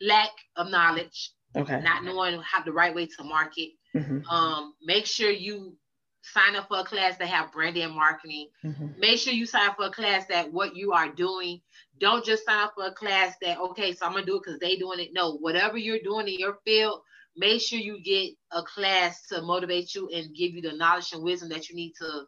Lack 0.00 0.30
of 0.56 0.70
knowledge. 0.70 1.32
Okay. 1.56 1.80
Not 1.80 2.04
knowing 2.04 2.40
how 2.42 2.62
the 2.62 2.72
right 2.72 2.94
way 2.94 3.06
to 3.06 3.24
market. 3.24 3.70
Mm-hmm. 3.94 4.28
Um, 4.28 4.74
make 4.82 5.06
sure 5.06 5.30
you 5.30 5.76
sign 6.22 6.54
up 6.54 6.68
for 6.68 6.80
a 6.80 6.84
class 6.84 7.16
that 7.16 7.28
have 7.28 7.52
branding 7.52 7.82
and 7.84 7.94
marketing. 7.94 8.48
Mm-hmm. 8.64 9.00
Make 9.00 9.18
sure 9.18 9.32
you 9.32 9.46
sign 9.46 9.68
up 9.68 9.76
for 9.76 9.86
a 9.86 9.90
class 9.90 10.26
that 10.26 10.52
what 10.52 10.76
you 10.76 10.92
are 10.92 11.08
doing. 11.08 11.60
Don't 11.98 12.24
just 12.24 12.44
sign 12.44 12.64
up 12.64 12.74
for 12.76 12.86
a 12.86 12.92
class 12.92 13.34
that 13.42 13.58
okay, 13.58 13.92
so 13.92 14.06
I'm 14.06 14.12
gonna 14.12 14.26
do 14.26 14.36
it 14.36 14.42
because 14.44 14.60
they 14.60 14.76
doing 14.76 15.00
it. 15.00 15.10
No, 15.12 15.36
whatever 15.38 15.76
you're 15.76 16.02
doing 16.04 16.28
in 16.28 16.38
your 16.38 16.58
field, 16.64 17.00
make 17.36 17.60
sure 17.60 17.78
you 17.78 18.02
get 18.02 18.30
a 18.52 18.62
class 18.62 19.26
to 19.28 19.42
motivate 19.42 19.94
you 19.94 20.08
and 20.14 20.34
give 20.34 20.52
you 20.52 20.62
the 20.62 20.72
knowledge 20.72 21.12
and 21.12 21.22
wisdom 21.22 21.48
that 21.48 21.68
you 21.68 21.74
need 21.74 21.92
to 22.00 22.24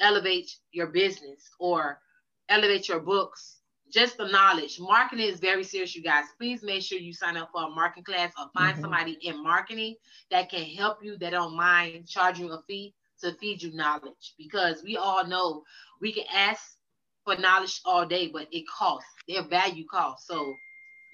elevate 0.00 0.50
your 0.72 0.88
business 0.88 1.48
or 1.58 2.00
elevate 2.48 2.88
your 2.88 3.00
books. 3.00 3.60
Just 3.92 4.16
the 4.16 4.28
knowledge. 4.28 4.80
Marketing 4.80 5.26
is 5.26 5.38
very 5.38 5.62
serious, 5.62 5.94
you 5.94 6.02
guys. 6.02 6.24
Please 6.38 6.62
make 6.62 6.82
sure 6.82 6.98
you 6.98 7.12
sign 7.12 7.36
up 7.36 7.50
for 7.52 7.64
a 7.64 7.70
marketing 7.70 8.04
class 8.04 8.32
or 8.38 8.48
find 8.52 8.72
mm-hmm. 8.72 8.82
somebody 8.82 9.18
in 9.22 9.42
marketing 9.42 9.94
that 10.30 10.50
can 10.50 10.64
help 10.64 10.98
you, 11.02 11.16
that 11.18 11.30
don't 11.30 11.56
mind 11.56 12.08
charging 12.08 12.50
a 12.50 12.60
fee 12.66 12.94
to 13.22 13.32
feed 13.34 13.62
you 13.62 13.72
knowledge. 13.72 14.34
Because 14.36 14.82
we 14.82 14.96
all 14.96 15.24
know 15.26 15.62
we 16.00 16.12
can 16.12 16.24
ask 16.34 16.76
for 17.24 17.36
knowledge 17.36 17.80
all 17.84 18.04
day, 18.04 18.28
but 18.32 18.48
it 18.50 18.64
costs. 18.66 19.08
Their 19.28 19.44
value 19.44 19.84
costs. 19.90 20.26
So 20.26 20.54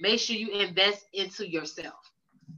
make 0.01 0.19
sure 0.19 0.37
you 0.37 0.51
invest 0.51 1.05
into 1.13 1.49
yourself. 1.49 1.95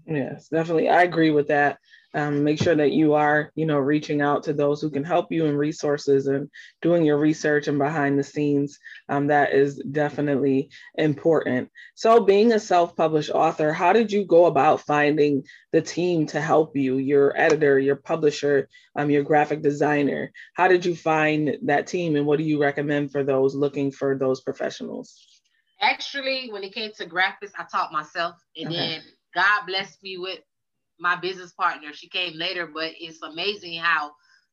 Yes, 0.07 0.49
definitely. 0.49 0.88
I 0.88 1.02
agree 1.02 1.31
with 1.31 1.49
that. 1.49 1.79
Um, 2.14 2.45
make 2.45 2.62
sure 2.62 2.75
that 2.75 2.92
you 2.92 3.14
are, 3.14 3.50
you 3.54 3.64
know, 3.64 3.78
reaching 3.78 4.21
out 4.21 4.42
to 4.45 4.52
those 4.52 4.81
who 4.81 4.90
can 4.90 5.04
help 5.04 5.33
you 5.33 5.47
in 5.47 5.57
resources 5.57 6.26
and 6.26 6.50
doing 6.83 7.04
your 7.04 7.19
research 7.19 7.69
and 7.69 7.78
behind 7.78 8.19
the 8.19 8.23
scenes. 8.23 8.78
Um, 9.09 9.28
that 9.28 9.52
is 9.52 9.76
definitely 9.76 10.71
important. 10.97 11.71
So, 11.95 12.21
being 12.21 12.52
a 12.52 12.61
self-published 12.61 13.31
author, 13.31 13.73
how 13.73 13.92
did 13.92 14.12
you 14.12 14.25
go 14.25 14.47
about 14.47 14.83
finding 14.83 15.45
the 15.73 15.81
team 15.81 16.26
to 16.26 16.40
help 16.40 16.76
you? 16.76 16.99
Your 16.99 17.37
editor, 17.37 17.78
your 17.78 17.97
publisher, 17.97 18.69
um, 18.95 19.11
your 19.11 19.23
graphic 19.23 19.62
designer. 19.62 20.33
How 20.54 20.69
did 20.69 20.85
you 20.85 20.95
find 20.95 21.57
that 21.62 21.87
team, 21.87 22.16
and 22.16 22.26
what 22.26 22.38
do 22.38 22.45
you 22.45 22.61
recommend 22.61 23.12
for 23.12 23.25
those 23.25 23.54
looking 23.54 23.90
for 23.90 24.19
those 24.19 24.40
professionals? 24.40 25.16
Actually, 25.81 26.49
when 26.52 26.62
it 26.62 26.75
came 26.75 26.92
to 26.92 27.07
graphics, 27.07 27.52
I 27.59 27.64
taught 27.71 27.92
myself, 27.92 28.37
and 28.57 28.69
okay. 28.69 28.76
then 28.76 29.02
God 29.35 29.66
blessed 29.66 30.02
me 30.02 30.19
with 30.19 30.38
my 31.02 31.16
business 31.16 31.52
partner. 31.52 31.92
She 31.92 32.09
came 32.09 32.38
later, 32.38 32.66
but 32.73 32.92
it's 32.99 33.21
amazing 33.23 33.80
how 33.80 34.12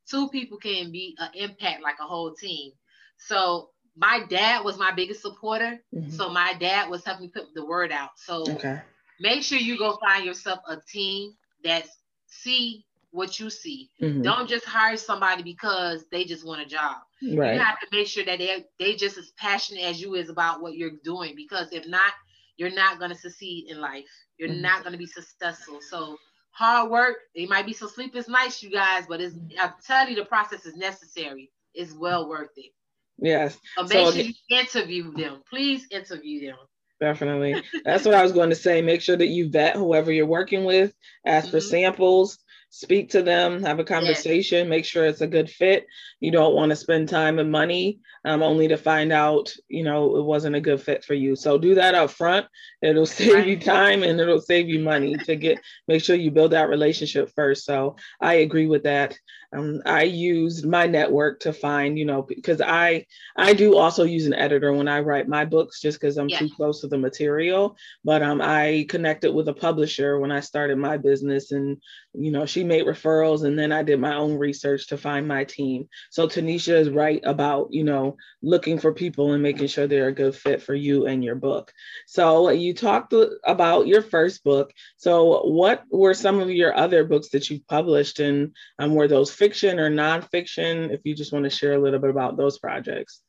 two 0.09 0.27
people 0.29 0.57
can 0.57 0.91
be 0.91 1.15
an 1.19 1.29
impact 1.35 1.83
like 1.83 1.97
a 2.01 2.07
whole 2.07 2.33
team. 2.33 2.71
So 3.17 3.69
my 3.95 4.25
dad 4.29 4.65
was 4.65 4.77
my 4.77 4.91
biggest 4.91 5.21
supporter. 5.21 5.79
Mm-hmm. 5.93 6.09
So 6.09 6.29
my 6.29 6.55
dad 6.59 6.89
was 6.89 7.05
helping 7.05 7.27
me 7.27 7.31
put 7.33 7.53
the 7.53 7.65
word 7.65 7.91
out. 7.91 8.11
So 8.15 8.41
okay. 8.49 8.81
make 9.19 9.43
sure 9.43 9.59
you 9.59 9.77
go 9.77 9.97
find 9.97 10.25
yourself 10.25 10.59
a 10.67 10.77
team 10.91 11.33
that 11.63 11.85
see 12.25 12.85
what 13.11 13.39
you 13.39 13.49
see. 13.49 13.91
Mm-hmm. 14.01 14.23
Don't 14.23 14.49
just 14.49 14.65
hire 14.65 14.97
somebody 14.97 15.43
because 15.43 16.05
they 16.11 16.23
just 16.23 16.45
want 16.45 16.61
a 16.61 16.65
job. 16.65 16.97
Right. 17.21 17.53
You 17.53 17.59
have 17.59 17.79
to 17.79 17.87
make 17.91 18.07
sure 18.07 18.23
that 18.25 18.39
they 18.39 18.65
they 18.79 18.95
just 18.95 19.17
as 19.17 19.31
passionate 19.37 19.83
as 19.83 20.01
you 20.01 20.15
is 20.15 20.29
about 20.29 20.61
what 20.61 20.75
you're 20.75 20.97
doing. 21.03 21.33
Because 21.35 21.67
if 21.71 21.87
not, 21.87 22.13
you're 22.57 22.73
not 22.73 22.99
going 22.99 23.11
to 23.11 23.17
succeed 23.17 23.69
in 23.69 23.81
life. 23.81 24.05
You're 24.37 24.49
mm-hmm. 24.49 24.61
not 24.61 24.83
going 24.83 24.93
to 24.93 24.97
be 24.97 25.05
successful. 25.05 25.79
So 25.81 26.17
hard 26.59 26.91
work. 26.91 27.15
It 27.33 27.49
might 27.49 27.65
be 27.65 27.73
some 27.73 27.87
sleepless 27.87 28.27
nights, 28.27 28.61
you 28.61 28.69
guys, 28.69 29.05
but 29.07 29.21
it's 29.21 29.35
I 29.59 29.71
tell 29.87 30.09
you 30.09 30.15
the 30.15 30.25
process 30.25 30.65
is 30.65 30.75
necessary. 30.75 31.49
It's 31.73 31.93
well 31.93 32.27
worth 32.27 32.49
it. 32.57 32.71
Yes. 33.17 33.57
So 33.77 33.83
make 33.83 33.91
so, 33.91 34.11
sure 34.11 34.21
you 34.21 34.33
interview 34.49 35.13
them. 35.13 35.41
Please 35.49 35.87
interview 35.89 36.47
them. 36.47 36.57
Definitely. 36.99 37.63
That's 37.85 38.03
what 38.03 38.13
I 38.13 38.23
was 38.23 38.33
going 38.33 38.49
to 38.49 38.55
say. 38.57 38.81
Make 38.81 39.01
sure 39.01 39.15
that 39.15 39.27
you 39.27 39.49
vet 39.49 39.77
whoever 39.77 40.11
you're 40.11 40.25
working 40.25 40.65
with, 40.65 40.93
ask 41.25 41.47
mm-hmm. 41.47 41.57
for 41.57 41.61
samples, 41.61 42.39
speak 42.69 43.09
to 43.09 43.21
them, 43.21 43.63
have 43.63 43.79
a 43.79 43.83
conversation, 43.83 44.59
yes. 44.59 44.69
make 44.69 44.85
sure 44.85 45.05
it's 45.05 45.21
a 45.21 45.27
good 45.27 45.49
fit. 45.49 45.87
You 46.19 46.31
don't 46.31 46.55
want 46.55 46.69
to 46.69 46.75
spend 46.75 47.09
time 47.09 47.39
and 47.39 47.51
money 47.51 47.99
um, 48.25 48.43
only 48.43 48.67
to 48.67 48.77
find 48.77 49.11
out, 49.11 49.53
you 49.67 49.83
know, 49.83 50.17
it 50.17 50.23
wasn't 50.23 50.55
a 50.55 50.61
good 50.61 50.81
fit 50.81 51.03
for 51.03 51.15
you. 51.15 51.35
So 51.35 51.57
do 51.57 51.75
that 51.75 51.95
up 51.95 52.11
front. 52.11 52.45
It'll 52.81 53.05
save 53.07 53.33
right. 53.33 53.47
you 53.47 53.59
time 53.59 54.03
and 54.03 54.19
it'll 54.19 54.41
save 54.41 54.69
you 54.69 54.79
money 54.79 55.15
to 55.15 55.35
get, 55.35 55.59
make 55.87 56.03
sure 56.03 56.15
you 56.15 56.31
build 56.31 56.51
that 56.51 56.69
relationship 56.69 57.31
first. 57.35 57.65
So 57.65 57.95
I 58.21 58.35
agree 58.35 58.67
with 58.67 58.83
that. 58.83 59.17
Um, 59.51 59.81
I 59.85 60.03
used 60.03 60.65
my 60.65 60.85
network 60.85 61.39
to 61.41 61.53
find, 61.53 61.97
you 61.97 62.05
know, 62.05 62.21
because 62.21 62.61
I 62.61 63.05
I 63.35 63.53
do 63.53 63.77
also 63.77 64.03
use 64.03 64.27
an 64.27 64.33
editor 64.33 64.71
when 64.73 64.87
I 64.87 64.99
write 64.99 65.27
my 65.27 65.45
books, 65.45 65.81
just 65.81 65.99
because 65.99 66.17
I'm 66.17 66.29
yeah. 66.29 66.39
too 66.39 66.49
close 66.55 66.81
to 66.81 66.87
the 66.87 66.99
material. 66.99 67.75
But 68.03 68.21
um, 68.21 68.41
I 68.41 68.85
connected 68.89 69.33
with 69.33 69.47
a 69.47 69.53
publisher 69.53 70.19
when 70.19 70.31
I 70.31 70.41
started 70.41 70.77
my 70.77 70.97
business, 70.97 71.51
and 71.51 71.77
you 72.13 72.31
know, 72.31 72.45
she 72.45 72.63
made 72.63 72.85
referrals, 72.85 73.43
and 73.43 73.57
then 73.57 73.71
I 73.71 73.81
did 73.81 73.99
my 73.99 74.15
own 74.15 74.37
research 74.37 74.87
to 74.87 74.97
find 74.97 75.27
my 75.27 75.45
team. 75.45 75.89
So 76.11 76.27
Taniesha 76.27 76.73
is 76.73 76.89
right 76.89 77.21
about 77.23 77.69
you 77.71 77.83
know 77.83 78.17
looking 78.43 78.77
for 78.77 78.93
people 78.93 79.33
and 79.33 79.41
making 79.41 79.67
sure 79.67 79.87
they're 79.87 80.09
a 80.09 80.13
good 80.13 80.35
fit 80.35 80.61
for 80.61 80.75
you 80.75 81.07
and 81.07 81.23
your 81.23 81.35
book. 81.35 81.73
So 82.05 82.49
you 82.51 82.75
talked 82.75 83.15
about 83.45 83.87
your 83.87 84.03
first 84.03 84.43
book. 84.43 84.71
So 84.97 85.41
what 85.47 85.85
were 85.89 86.13
some 86.13 86.39
of 86.39 86.51
your 86.51 86.75
other 86.75 87.03
books 87.03 87.29
that 87.29 87.49
you 87.49 87.61
published, 87.67 88.19
and 88.19 88.55
um, 88.77 88.93
were 88.93 89.07
those 89.07 89.38
fiction 89.39 89.79
or 89.79 89.89
nonfiction? 89.89 90.91
If 90.91 90.99
you 91.05 91.15
just 91.15 91.33
want 91.33 91.45
to 91.45 91.49
share 91.49 91.73
a 91.73 91.79
little 91.79 91.99
bit 91.99 92.11
about 92.11 92.37
those 92.37 92.59
projects. 92.59 93.21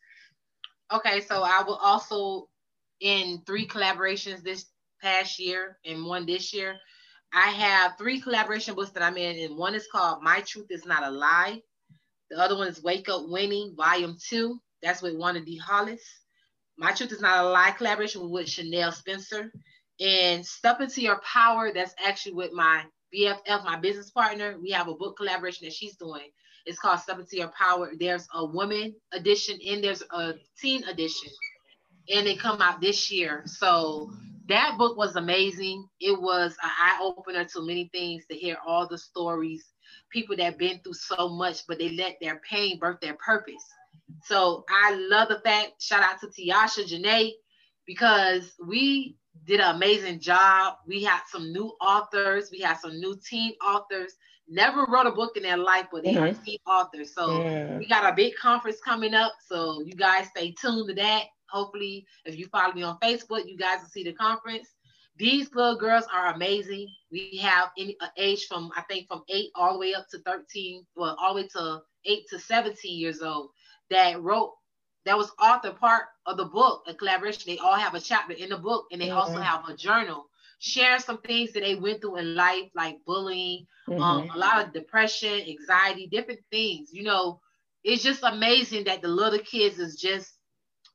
Okay, 0.92 1.20
so 1.20 1.42
I 1.42 1.62
will 1.64 1.76
also 1.76 2.48
in 3.00 3.42
three 3.46 3.66
collaborations 3.66 4.42
this 4.42 4.66
past 5.00 5.38
year 5.38 5.78
and 5.84 6.04
one 6.04 6.26
this 6.26 6.52
year. 6.52 6.76
I 7.32 7.50
have 7.50 7.92
three 7.96 8.20
collaboration 8.20 8.74
books 8.74 8.90
that 8.90 9.04
I'm 9.04 9.16
in, 9.16 9.38
and 9.38 9.56
one 9.56 9.74
is 9.74 9.86
called 9.90 10.22
My 10.22 10.40
Truth 10.40 10.66
Is 10.70 10.84
Not 10.84 11.04
a 11.04 11.10
Lie. 11.10 11.62
The 12.28 12.38
other 12.38 12.56
one 12.56 12.66
is 12.66 12.82
Wake 12.82 13.08
Up 13.08 13.22
Winning, 13.28 13.74
Volume 13.76 14.16
2. 14.28 14.60
That's 14.82 15.00
with 15.00 15.16
Wanda 15.16 15.40
D. 15.40 15.56
Hollis. 15.56 16.02
My 16.76 16.92
Truth 16.92 17.12
Is 17.12 17.20
Not 17.20 17.44
a 17.44 17.48
Lie 17.48 17.70
collaboration 17.72 18.30
with 18.30 18.48
Chanel 18.48 18.90
Spencer. 18.90 19.52
And 20.00 20.44
Step 20.44 20.80
Into 20.80 21.02
Your 21.02 21.20
Power, 21.20 21.72
that's 21.72 21.94
actually 22.04 22.34
with 22.34 22.52
my 22.52 22.84
BFF, 23.14 23.64
my 23.64 23.76
business 23.76 24.10
partner, 24.10 24.56
we 24.60 24.70
have 24.70 24.88
a 24.88 24.94
book 24.94 25.16
collaboration 25.16 25.66
that 25.66 25.74
she's 25.74 25.96
doing. 25.96 26.28
It's 26.66 26.78
called 26.78 27.00
Step 27.00 27.18
Into 27.18 27.36
Your 27.36 27.52
Power. 27.58 27.92
There's 27.98 28.28
a 28.34 28.44
woman 28.44 28.94
edition 29.12 29.58
and 29.66 29.82
there's 29.82 30.02
a 30.12 30.34
teen 30.60 30.84
edition, 30.84 31.30
and 32.14 32.26
they 32.26 32.36
come 32.36 32.60
out 32.60 32.80
this 32.80 33.10
year. 33.10 33.42
So 33.46 34.12
that 34.48 34.76
book 34.78 34.96
was 34.96 35.16
amazing. 35.16 35.88
It 36.00 36.20
was 36.20 36.52
an 36.62 36.70
eye 36.70 36.98
opener 37.02 37.44
to 37.44 37.66
many 37.66 37.88
things 37.92 38.24
to 38.30 38.36
hear 38.36 38.58
all 38.66 38.86
the 38.86 38.98
stories, 38.98 39.64
people 40.12 40.36
that 40.36 40.58
been 40.58 40.80
through 40.80 40.94
so 40.94 41.28
much, 41.28 41.66
but 41.66 41.78
they 41.78 41.90
let 41.90 42.16
their 42.20 42.40
pain 42.48 42.78
birth 42.78 43.00
their 43.00 43.14
purpose. 43.14 43.64
So 44.24 44.64
I 44.68 44.94
love 45.08 45.28
the 45.28 45.40
fact. 45.40 45.80
Shout 45.80 46.02
out 46.02 46.20
to 46.20 46.26
Tiasha 46.26 46.84
Janae 46.84 47.32
because 47.86 48.52
we 48.66 49.16
did 49.44 49.60
an 49.60 49.74
amazing 49.74 50.20
job. 50.20 50.74
We 50.86 51.02
had 51.02 51.20
some 51.30 51.52
new 51.52 51.72
authors. 51.80 52.50
We 52.50 52.60
had 52.60 52.78
some 52.78 52.98
new 52.98 53.18
teen 53.28 53.52
authors. 53.64 54.14
Never 54.48 54.84
wrote 54.86 55.06
a 55.06 55.12
book 55.12 55.36
in 55.36 55.44
their 55.44 55.56
life, 55.56 55.86
but 55.92 56.02
they 56.02 56.14
mm-hmm. 56.14 56.40
are 56.40 56.44
teen 56.44 56.58
authors. 56.66 57.14
So 57.14 57.42
yeah. 57.42 57.78
we 57.78 57.86
got 57.86 58.10
a 58.10 58.14
big 58.14 58.34
conference 58.34 58.78
coming 58.84 59.14
up. 59.14 59.32
So 59.46 59.80
you 59.82 59.94
guys 59.94 60.28
stay 60.28 60.52
tuned 60.60 60.88
to 60.88 60.94
that. 60.94 61.24
Hopefully, 61.50 62.06
if 62.24 62.38
you 62.38 62.46
follow 62.46 62.74
me 62.74 62.82
on 62.82 62.98
Facebook, 63.02 63.48
you 63.48 63.56
guys 63.56 63.80
will 63.80 63.88
see 63.88 64.04
the 64.04 64.12
conference. 64.12 64.68
These 65.16 65.54
little 65.54 65.76
girls 65.76 66.04
are 66.12 66.32
amazing. 66.32 66.88
We 67.10 67.38
have 67.42 67.70
any 67.76 67.96
age 68.16 68.46
from 68.46 68.70
I 68.76 68.82
think 68.82 69.08
from 69.08 69.22
eight 69.28 69.50
all 69.54 69.74
the 69.74 69.78
way 69.78 69.94
up 69.94 70.06
to 70.10 70.18
13, 70.20 70.86
well, 70.96 71.16
all 71.20 71.34
the 71.34 71.42
way 71.42 71.48
to 71.48 71.80
eight 72.06 72.26
to 72.30 72.38
17 72.38 72.98
years 72.98 73.20
old 73.20 73.50
that 73.90 74.22
wrote 74.22 74.54
that 75.06 75.16
was 75.16 75.32
author 75.40 75.72
part 75.72 76.04
of 76.26 76.36
the 76.36 76.44
book, 76.44 76.84
a 76.86 76.94
collaboration. 76.94 77.44
They 77.46 77.58
all 77.58 77.76
have 77.76 77.94
a 77.94 78.00
chapter 78.00 78.34
in 78.34 78.50
the 78.50 78.58
book, 78.58 78.86
and 78.92 79.00
they 79.00 79.08
mm-hmm. 79.08 79.16
also 79.16 79.38
have 79.38 79.68
a 79.68 79.76
journal. 79.76 80.26
Share 80.58 80.98
some 80.98 81.18
things 81.22 81.52
that 81.52 81.60
they 81.60 81.74
went 81.74 82.02
through 82.02 82.16
in 82.16 82.34
life, 82.34 82.70
like 82.74 82.98
bullying, 83.06 83.66
um, 83.88 83.94
mm-hmm. 83.94 84.02
um, 84.02 84.30
a 84.34 84.38
lot 84.38 84.64
of 84.64 84.72
depression, 84.74 85.40
anxiety, 85.48 86.06
different 86.06 86.40
things. 86.50 86.90
You 86.92 87.04
know, 87.04 87.40
it's 87.82 88.02
just 88.02 88.22
amazing 88.22 88.84
that 88.84 89.00
the 89.00 89.08
little 89.08 89.38
kids 89.38 89.78
is 89.78 89.96
just 89.96 90.34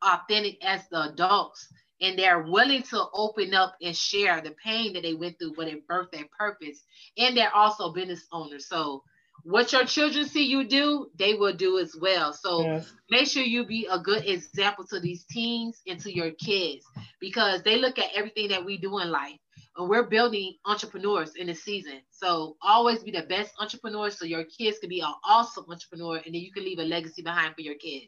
authentic 0.03 0.63
as 0.63 0.87
the 0.89 1.09
adults, 1.09 1.67
and 1.99 2.17
they're 2.19 2.43
willing 2.43 2.83
to 2.83 3.05
open 3.13 3.55
up 3.55 3.75
and 3.81 3.95
share 3.95 4.39
the 4.39 4.51
pain 4.63 4.93
that 4.93 5.01
they 5.01 5.15
went 5.15 5.39
through, 5.39 5.53
but 5.55 5.67
it 5.67 5.87
birthed 5.87 6.11
their 6.11 6.25
purpose. 6.37 6.83
And 7.17 7.35
they're 7.35 7.55
also 7.55 7.91
business 7.91 8.27
owners. 8.31 8.67
So 8.67 9.03
what 9.45 9.71
your 9.71 9.85
children 9.85 10.27
see 10.27 10.43
you 10.43 10.63
do, 10.63 11.11
they 11.15 11.35
will 11.35 11.53
do 11.53 11.77
as 11.77 11.95
well. 11.95 12.33
So 12.33 12.63
yes. 12.63 12.91
make 13.11 13.27
sure 13.27 13.43
you 13.43 13.63
be 13.63 13.87
a 13.89 13.99
good 13.99 14.25
example 14.25 14.85
to 14.85 14.99
these 14.99 15.23
teens 15.25 15.81
and 15.87 15.99
to 15.99 16.13
your 16.13 16.31
kids 16.31 16.83
because 17.21 17.61
they 17.61 17.77
look 17.77 17.99
at 17.99 18.09
everything 18.15 18.47
that 18.49 18.65
we 18.65 18.77
do 18.77 18.97
in 18.97 19.11
life. 19.11 19.37
And 19.77 19.87
we're 19.87 20.07
building 20.07 20.55
entrepreneurs 20.65 21.35
in 21.35 21.47
the 21.47 21.53
season. 21.53 22.01
So 22.09 22.57
always 22.63 23.03
be 23.03 23.11
the 23.11 23.21
best 23.23 23.53
entrepreneur 23.59 24.09
so 24.09 24.25
your 24.25 24.45
kids 24.45 24.79
can 24.79 24.89
be 24.89 25.01
an 25.01 25.13
awesome 25.23 25.65
entrepreneur 25.69 26.15
and 26.15 26.33
then 26.33 26.41
you 26.41 26.51
can 26.51 26.63
leave 26.63 26.79
a 26.79 26.83
legacy 26.83 27.21
behind 27.21 27.53
for 27.53 27.61
your 27.61 27.75
kids. 27.75 28.07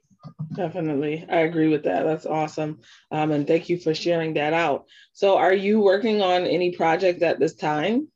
Definitely. 0.53 1.23
I 1.29 1.41
agree 1.41 1.67
with 1.67 1.83
that. 1.83 2.03
That's 2.03 2.25
awesome. 2.25 2.79
Um, 3.11 3.31
and 3.31 3.45
thank 3.45 3.69
you 3.69 3.77
for 3.77 3.93
sharing 3.93 4.33
that 4.35 4.53
out. 4.53 4.85
So 5.13 5.37
are 5.37 5.53
you 5.53 5.81
working 5.81 6.23
on 6.23 6.47
any 6.47 6.71
project 6.71 7.21
at 7.21 7.37
this 7.37 7.53
time? 7.53 8.07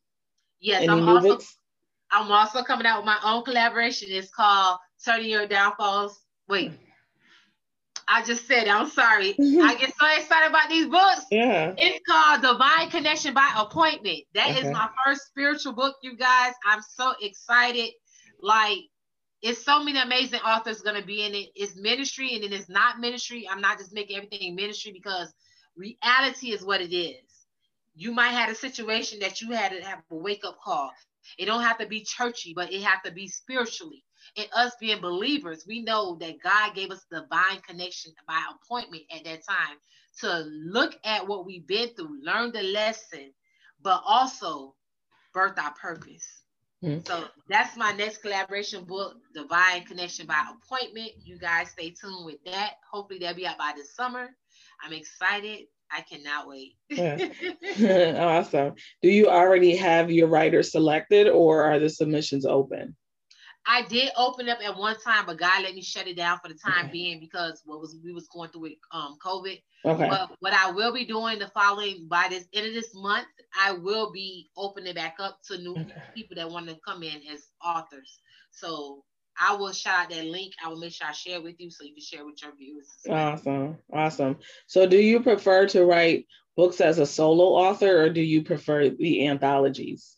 Yes, 0.59 0.81
any 0.81 0.93
I'm 0.93 1.07
also 1.07 1.29
books? 1.29 1.55
I'm 2.11 2.31
also 2.31 2.63
coming 2.63 2.85
out 2.85 2.99
with 2.99 3.05
my 3.05 3.17
own 3.23 3.43
collaboration. 3.43 4.09
It's 4.11 4.29
called 4.29 4.77
Turning 5.03 5.29
Your 5.29 5.47
Downfalls. 5.47 6.19
Wait, 6.49 6.71
I 8.07 8.23
just 8.23 8.45
said 8.45 8.67
it. 8.67 8.69
I'm 8.69 8.89
sorry. 8.89 9.35
I 9.39 9.75
get 9.75 9.93
so 9.97 10.07
excited 10.17 10.49
about 10.49 10.69
these 10.69 10.87
books. 10.87 11.25
Yeah. 11.31 11.73
It's 11.77 12.03
called 12.07 12.41
Divine 12.41 12.89
Connection 12.89 13.33
by 13.33 13.49
Appointment. 13.57 14.23
That 14.33 14.51
okay. 14.51 14.67
is 14.67 14.73
my 14.73 14.89
first 15.05 15.21
spiritual 15.27 15.73
book, 15.73 15.95
you 16.03 16.17
guys. 16.17 16.53
I'm 16.65 16.81
so 16.81 17.13
excited. 17.21 17.91
Like, 18.41 18.79
it's 19.41 19.63
so 19.63 19.83
many 19.83 19.99
amazing 19.99 20.41
authors 20.41 20.81
going 20.81 20.99
to 20.99 21.07
be 21.07 21.25
in 21.25 21.33
it. 21.33 21.49
It's 21.55 21.75
ministry 21.75 22.35
and 22.35 22.43
then 22.43 22.53
it's 22.53 22.69
not 22.69 22.99
ministry. 22.99 23.47
I'm 23.49 23.61
not 23.61 23.77
just 23.77 23.93
making 23.93 24.17
everything 24.17 24.55
ministry 24.55 24.91
because 24.91 25.33
reality 25.75 26.51
is 26.51 26.63
what 26.63 26.81
it 26.81 26.93
is. 26.93 27.23
You 27.95 28.11
might 28.11 28.29
have 28.29 28.49
a 28.49 28.55
situation 28.55 29.19
that 29.19 29.41
you 29.41 29.51
had 29.51 29.71
to 29.71 29.81
have 29.83 29.99
a 30.11 30.15
wake 30.15 30.43
up 30.45 30.57
call. 30.63 30.91
It 31.37 31.45
don't 31.45 31.63
have 31.63 31.77
to 31.79 31.87
be 31.87 32.01
churchy, 32.01 32.53
but 32.53 32.71
it 32.71 32.81
have 32.81 33.03
to 33.03 33.11
be 33.11 33.27
spiritually. 33.27 34.03
And 34.37 34.47
us 34.55 34.73
being 34.79 35.01
believers, 35.01 35.65
we 35.67 35.81
know 35.81 36.15
that 36.19 36.41
God 36.41 36.75
gave 36.75 36.91
us 36.91 37.05
divine 37.11 37.61
connection 37.67 38.13
by 38.27 38.41
appointment 38.55 39.03
at 39.15 39.23
that 39.25 39.45
time 39.47 39.77
to 40.19 40.45
look 40.65 40.95
at 41.03 41.27
what 41.27 41.45
we've 41.45 41.65
been 41.67 41.89
through, 41.89 42.23
learn 42.23 42.51
the 42.51 42.63
lesson, 42.63 43.33
but 43.81 44.01
also 44.05 44.75
birth 45.33 45.57
our 45.57 45.73
purpose. 45.73 46.43
Mm-hmm. 46.83 47.05
So 47.05 47.25
that's 47.47 47.77
my 47.77 47.91
next 47.93 48.21
collaboration 48.21 48.83
book, 48.85 49.17
Divine 49.35 49.83
Connection 49.83 50.25
by 50.25 50.43
Appointment. 50.51 51.11
You 51.23 51.37
guys 51.37 51.69
stay 51.69 51.91
tuned 51.91 52.25
with 52.25 52.43
that. 52.45 52.75
Hopefully, 52.91 53.19
that'll 53.19 53.35
be 53.35 53.45
out 53.45 53.57
by 53.57 53.73
this 53.75 53.95
summer. 53.95 54.29
I'm 54.83 54.93
excited. 54.93 55.67
I 55.91 56.01
cannot 56.01 56.47
wait. 56.47 56.75
awesome. 58.17 58.75
Do 59.01 59.09
you 59.09 59.27
already 59.27 59.75
have 59.75 60.11
your 60.11 60.27
writers 60.27 60.71
selected 60.71 61.27
or 61.27 61.63
are 61.63 61.79
the 61.79 61.89
submissions 61.89 62.45
open? 62.45 62.95
I 63.65 63.83
did 63.83 64.09
open 64.17 64.49
up 64.49 64.59
at 64.63 64.75
one 64.75 64.99
time, 64.99 65.25
but 65.27 65.37
God 65.37 65.61
let 65.61 65.75
me 65.75 65.83
shut 65.83 66.07
it 66.07 66.17
down 66.17 66.39
for 66.41 66.47
the 66.47 66.55
time 66.55 66.85
okay. 66.85 66.91
being 66.91 67.19
because 67.19 67.61
what 67.65 67.79
was 67.79 67.95
we 68.03 68.11
was 68.11 68.27
going 68.27 68.49
through 68.49 68.61
with 68.61 68.73
um 68.91 69.17
COVID. 69.23 69.61
Okay. 69.85 70.09
But 70.09 70.31
what 70.39 70.53
I 70.53 70.71
will 70.71 70.91
be 70.91 71.05
doing 71.05 71.37
the 71.37 71.47
following 71.49 72.07
by 72.07 72.27
this 72.29 72.45
end 72.53 72.67
of 72.67 72.73
this 72.73 72.91
month, 72.95 73.27
I 73.59 73.73
will 73.73 74.11
be 74.11 74.49
opening 74.57 74.95
back 74.95 75.17
up 75.19 75.39
to 75.47 75.57
new 75.57 75.73
okay. 75.73 76.01
people 76.15 76.35
that 76.37 76.49
want 76.49 76.69
to 76.69 76.77
come 76.85 77.03
in 77.03 77.21
as 77.31 77.49
authors. 77.63 78.19
So 78.51 79.03
I 79.39 79.55
will 79.55 79.71
shout 79.71 80.03
out 80.05 80.09
that 80.09 80.25
link. 80.25 80.53
I 80.63 80.67
will 80.69 80.77
make 80.77 80.93
sure 80.93 81.07
I 81.07 81.13
share 81.13 81.41
with 81.41 81.59
you 81.59 81.69
so 81.71 81.83
you 81.83 81.93
can 81.93 82.03
share 82.03 82.25
with 82.25 82.41
your 82.41 82.55
viewers. 82.55 82.87
Awesome. 83.09 83.77
Awesome. 83.91 84.37
So 84.67 84.85
do 84.85 84.97
you 84.97 85.21
prefer 85.21 85.67
to 85.67 85.85
write 85.85 86.27
books 86.55 86.81
as 86.81 86.99
a 86.99 87.05
solo 87.05 87.45
author 87.45 88.03
or 88.03 88.09
do 88.09 88.21
you 88.21 88.43
prefer 88.43 88.89
the 88.89 89.27
anthologies? 89.27 90.17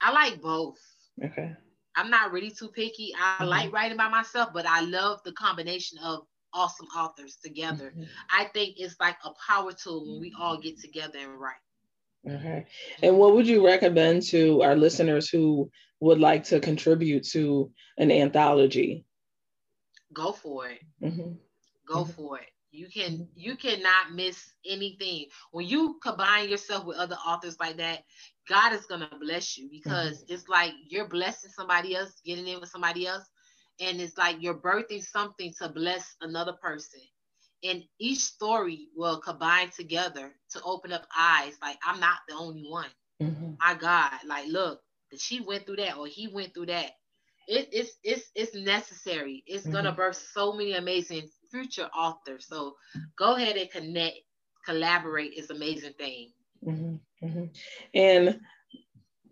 I 0.00 0.12
like 0.12 0.40
both. 0.40 0.78
Okay. 1.22 1.54
I'm 1.96 2.10
not 2.10 2.32
really 2.32 2.50
too 2.50 2.68
picky. 2.68 3.12
I 3.18 3.36
mm-hmm. 3.40 3.46
like 3.46 3.72
writing 3.72 3.96
by 3.96 4.08
myself, 4.08 4.50
but 4.52 4.66
I 4.66 4.80
love 4.82 5.20
the 5.24 5.32
combination 5.32 5.98
of 5.98 6.26
awesome 6.52 6.86
authors 6.96 7.36
together. 7.42 7.92
Mm-hmm. 7.96 8.04
I 8.30 8.44
think 8.52 8.76
it's 8.78 8.96
like 9.00 9.16
a 9.24 9.30
power 9.46 9.72
tool 9.72 10.06
when 10.06 10.20
we 10.20 10.34
all 10.38 10.58
get 10.58 10.80
together 10.80 11.18
and 11.18 11.40
write. 11.40 11.54
Okay. 12.28 12.66
And 13.02 13.16
what 13.16 13.34
would 13.34 13.46
you 13.46 13.64
recommend 13.64 14.22
to 14.28 14.62
our 14.62 14.76
listeners 14.76 15.28
who 15.28 15.70
would 16.00 16.18
like 16.18 16.44
to 16.44 16.60
contribute 16.60 17.24
to 17.28 17.72
an 17.98 18.10
anthology? 18.10 19.04
Go 20.12 20.32
for 20.32 20.68
it. 20.68 20.80
Mm-hmm. 21.02 21.32
Go 21.86 22.04
mm-hmm. 22.04 22.12
for 22.12 22.38
it. 22.38 22.46
You 22.72 22.86
can 22.88 23.28
you 23.34 23.56
cannot 23.56 24.12
miss 24.14 24.52
anything. 24.64 25.26
When 25.50 25.66
you 25.66 25.98
combine 26.02 26.48
yourself 26.48 26.84
with 26.84 26.98
other 26.98 27.16
authors 27.26 27.58
like 27.58 27.76
that, 27.78 28.02
God 28.48 28.72
is 28.72 28.86
gonna 28.86 29.10
bless 29.20 29.58
you 29.58 29.68
because 29.70 30.22
mm-hmm. 30.22 30.34
it's 30.34 30.48
like 30.48 30.72
you're 30.88 31.08
blessing 31.08 31.50
somebody 31.50 31.96
else, 31.96 32.20
getting 32.24 32.46
in 32.46 32.60
with 32.60 32.68
somebody 32.68 33.08
else, 33.08 33.24
and 33.80 34.00
it's 34.00 34.16
like 34.16 34.36
you're 34.40 34.54
birthing 34.54 35.02
something 35.02 35.52
to 35.60 35.68
bless 35.68 36.14
another 36.20 36.52
person. 36.62 37.00
And 37.62 37.84
each 37.98 38.20
story 38.20 38.88
will 38.96 39.18
combine 39.18 39.70
together 39.70 40.32
to 40.50 40.62
open 40.62 40.92
up 40.92 41.06
eyes. 41.16 41.54
Like 41.60 41.78
I'm 41.84 42.00
not 42.00 42.18
the 42.28 42.34
only 42.34 42.64
one. 42.68 42.88
Mm-hmm. 43.22 43.52
My 43.60 43.74
God, 43.74 44.12
like 44.26 44.46
look, 44.48 44.80
that 45.10 45.20
she 45.20 45.40
went 45.40 45.66
through 45.66 45.76
that 45.76 45.96
or 45.96 46.06
he 46.06 46.28
went 46.28 46.54
through 46.54 46.66
that. 46.66 46.92
It, 47.48 47.68
it's 47.72 47.92
it's 48.02 48.30
it's 48.34 48.54
necessary. 48.54 49.42
It's 49.46 49.64
mm-hmm. 49.64 49.72
gonna 49.72 49.92
birth 49.92 50.22
so 50.32 50.52
many 50.52 50.72
amazing 50.72 51.28
future 51.50 51.88
authors. 51.94 52.46
So 52.48 52.76
go 53.18 53.36
ahead 53.36 53.56
and 53.56 53.70
connect, 53.70 54.16
collaborate. 54.64 55.34
is 55.34 55.50
amazing 55.50 55.94
thing. 55.94 56.32
Mm-hmm. 56.64 57.26
Mm-hmm. 57.26 57.44
And 57.94 58.40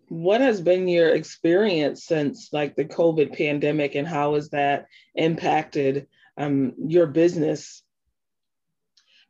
what 0.09 0.41
has 0.41 0.59
been 0.59 0.87
your 0.87 1.09
experience 1.09 2.05
since 2.05 2.49
like 2.51 2.75
the 2.75 2.85
COVID 2.85 3.37
pandemic, 3.37 3.95
and 3.95 4.07
how 4.07 4.35
has 4.35 4.49
that 4.49 4.87
impacted 5.15 6.07
um, 6.37 6.73
your 6.77 7.07
business? 7.07 7.83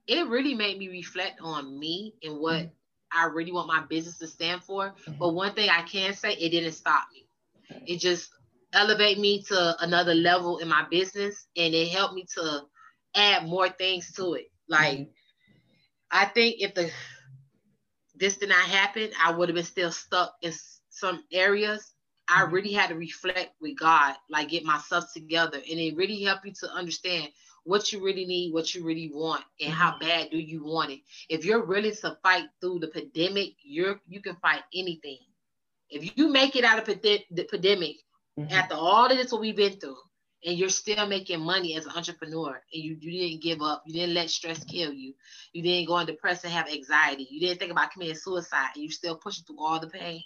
It 0.09 0.27
really 0.27 0.55
made 0.55 0.79
me 0.79 0.89
reflect 0.89 1.39
on 1.39 1.79
me 1.79 2.15
and 2.23 2.39
what 2.39 2.55
mm-hmm. 2.55 3.19
I 3.19 3.25
really 3.25 3.51
want 3.51 3.67
my 3.67 3.83
business 3.87 4.17
to 4.17 4.27
stand 4.27 4.63
for. 4.63 4.87
Mm-hmm. 4.87 5.19
But 5.19 5.33
one 5.33 5.53
thing 5.53 5.69
I 5.69 5.83
can 5.83 6.13
say, 6.13 6.33
it 6.33 6.49
didn't 6.49 6.71
stop 6.71 7.03
me. 7.13 7.27
It 7.85 7.97
just 7.99 8.31
elevate 8.73 9.19
me 9.19 9.43
to 9.43 9.75
another 9.83 10.15
level 10.15 10.57
in 10.57 10.67
my 10.67 10.85
business 10.89 11.45
and 11.55 11.73
it 11.75 11.89
helped 11.89 12.15
me 12.15 12.25
to 12.35 12.61
add 13.15 13.47
more 13.47 13.69
things 13.69 14.11
to 14.13 14.33
it. 14.33 14.51
Like 14.67 14.97
mm-hmm. 14.97 15.11
I 16.11 16.25
think 16.25 16.55
if 16.59 16.73
the 16.73 16.91
this 18.15 18.37
did 18.37 18.49
not 18.49 18.57
happen, 18.57 19.11
I 19.23 19.31
would 19.31 19.47
have 19.47 19.55
been 19.55 19.63
still 19.63 19.91
stuck 19.91 20.33
in 20.41 20.53
some 20.89 21.23
areas. 21.31 21.93
I 22.27 22.41
mm-hmm. 22.41 22.53
really 22.53 22.73
had 22.73 22.89
to 22.89 22.95
reflect 22.95 23.51
with 23.61 23.79
God, 23.79 24.15
like 24.29 24.49
get 24.49 24.65
myself 24.65 25.05
together. 25.13 25.57
And 25.57 25.79
it 25.79 25.95
really 25.95 26.23
helped 26.23 26.45
you 26.45 26.53
to 26.61 26.71
understand 26.73 27.29
what 27.63 27.91
you 27.91 28.03
really 28.03 28.25
need, 28.25 28.53
what 28.53 28.73
you 28.73 28.83
really 28.83 29.11
want, 29.13 29.43
and 29.61 29.71
how 29.71 29.91
mm-hmm. 29.91 30.07
bad 30.07 30.31
do 30.31 30.37
you 30.37 30.63
want 30.63 30.91
it. 30.91 30.99
If 31.29 31.45
you're 31.45 31.65
willing 31.65 31.95
to 32.01 32.17
fight 32.23 32.45
through 32.61 32.79
the 32.79 32.87
pandemic, 32.87 33.53
you're 33.63 33.99
you 34.07 34.21
can 34.21 34.35
fight 34.37 34.61
anything. 34.73 35.19
If 35.89 36.17
you 36.17 36.29
make 36.29 36.55
it 36.55 36.63
out 36.63 36.79
of 36.79 36.85
the 36.85 37.47
pandemic 37.49 37.97
mm-hmm. 38.39 38.53
after 38.53 38.75
all 38.75 39.05
of 39.05 39.17
this 39.17 39.31
what 39.31 39.41
we've 39.41 39.55
been 39.55 39.79
through, 39.79 39.97
and 40.45 40.57
you're 40.57 40.69
still 40.69 41.05
making 41.07 41.41
money 41.41 41.75
as 41.75 41.85
an 41.85 41.93
entrepreneur, 41.95 42.61
and 42.73 42.83
you, 42.83 42.97
you 42.99 43.11
didn't 43.11 43.43
give 43.43 43.61
up, 43.61 43.83
you 43.85 43.93
didn't 43.93 44.15
let 44.15 44.29
stress 44.29 44.63
kill 44.63 44.93
you, 44.93 45.13
you 45.53 45.61
didn't 45.61 45.87
go 45.87 45.97
into 45.99 46.13
depression, 46.13 46.49
have 46.49 46.69
anxiety, 46.69 47.27
you 47.29 47.39
didn't 47.39 47.59
think 47.59 47.71
about 47.71 47.91
committing 47.91 48.15
suicide, 48.15 48.69
and 48.75 48.83
you 48.83 48.91
still 48.91 49.15
pushing 49.15 49.43
through 49.45 49.59
all 49.59 49.79
the 49.79 49.87
pain 49.87 50.21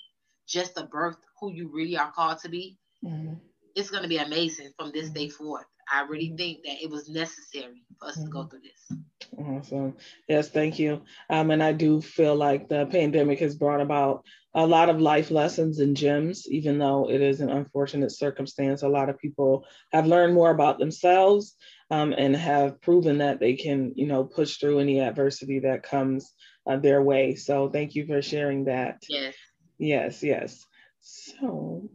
just 0.48 0.76
to 0.76 0.84
birth 0.84 1.18
who 1.40 1.52
you 1.52 1.70
really 1.74 1.98
are 1.98 2.12
called 2.12 2.38
to 2.40 2.50
be. 2.50 2.78
Mm-hmm. 3.04 3.34
It's 3.76 3.90
going 3.90 4.04
to 4.04 4.10
be 4.10 4.18
amazing 4.18 4.72
from 4.78 4.92
this 4.94 5.10
day 5.10 5.28
mm-hmm. 5.28 5.44
forth. 5.44 5.66
I 5.92 6.04
really 6.04 6.28
mm-hmm. 6.28 6.38
think 6.38 6.60
that 6.66 6.82
it 6.82 6.90
was 6.90 7.10
necessary 7.10 7.84
for 8.00 8.08
us 8.08 8.16
mm-hmm. 8.16 8.26
to 8.26 8.32
go 8.32 8.40
mm-hmm. 8.40 8.50
through 8.50 8.60
this. 8.62 8.98
Awesome. 9.38 9.96
Yes, 10.28 10.50
thank 10.50 10.80
you. 10.80 11.02
Um, 11.30 11.52
and 11.52 11.64
I 11.64 11.74
do 11.74 12.02
feel 12.02 12.36
like 12.36 12.70
the 12.70 12.86
pandemic 12.86 13.40
has 13.40 13.56
brought 13.56 13.82
about 13.82 14.26
a 14.54 14.66
lot 14.66 14.90
of 14.90 15.02
life 15.02 15.32
lessons 15.32 15.80
and 15.80 15.98
gems, 15.98 16.48
even 16.48 16.78
though 16.78 17.10
it 17.10 17.22
is 17.22 17.42
an 17.42 17.50
unfortunate 17.50 18.12
circumstance. 18.12 18.84
A 18.84 18.88
lot 18.88 19.10
of 19.10 19.18
people 19.18 19.66
have 19.92 20.06
learned 20.06 20.36
more 20.36 20.52
about 20.52 20.78
themselves 20.78 21.56
um, 21.90 22.14
and 22.16 22.36
have 22.36 22.80
proven 22.82 23.18
that 23.18 23.40
they 23.40 23.56
can, 23.56 23.94
you 23.96 24.06
know, 24.06 24.24
push 24.24 24.58
through 24.58 24.80
any 24.80 25.00
adversity 25.00 25.60
that 25.60 25.84
comes 25.84 26.32
uh, 26.68 26.78
their 26.78 27.02
way. 27.02 27.36
So 27.36 27.70
thank 27.70 27.96
you 27.96 28.06
for 28.06 28.22
sharing 28.22 28.66
that. 28.66 29.04
Yes. 29.10 29.36
Yes, 29.80 30.24
yes. 30.24 30.66
So, 31.02 31.90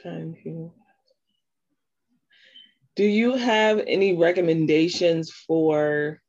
trying 0.00 0.36
to 0.44 0.72
do 2.96 3.04
you 3.04 3.34
have 3.34 3.82
any 3.86 4.16
recommendations 4.16 5.30
for 5.30 6.20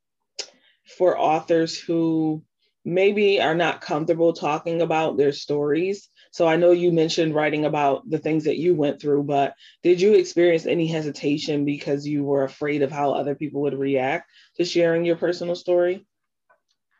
for 0.97 1.17
authors 1.17 1.80
who 1.80 2.43
maybe 2.86 3.41
are 3.41 3.56
not 3.56 3.82
comfortable 3.82 4.34
talking 4.34 4.82
about 4.82 5.17
their 5.17 5.32
stories? 5.32 6.10
So 6.32 6.47
i 6.47 6.56
know 6.56 6.71
you 6.71 6.91
mentioned 6.91 7.36
writing 7.36 7.65
about 7.65 8.10
the 8.10 8.17
things 8.17 8.45
that 8.45 8.58
you 8.58 8.73
went 8.76 8.99
through 8.99 9.23
but 9.23 9.54
did 9.84 10.02
you 10.02 10.15
experience 10.15 10.65
any 10.65 10.88
hesitation 10.88 11.63
because 11.63 12.08
you 12.08 12.23
were 12.23 12.43
afraid 12.43 12.82
of 12.82 12.91
how 12.91 13.12
other 13.12 13.36
people 13.36 13.62
would 13.62 13.78
react 13.78 14.30
to 14.58 14.65
sharing 14.65 15.06
your 15.06 15.15
personal 15.15 15.56
story? 15.56 16.06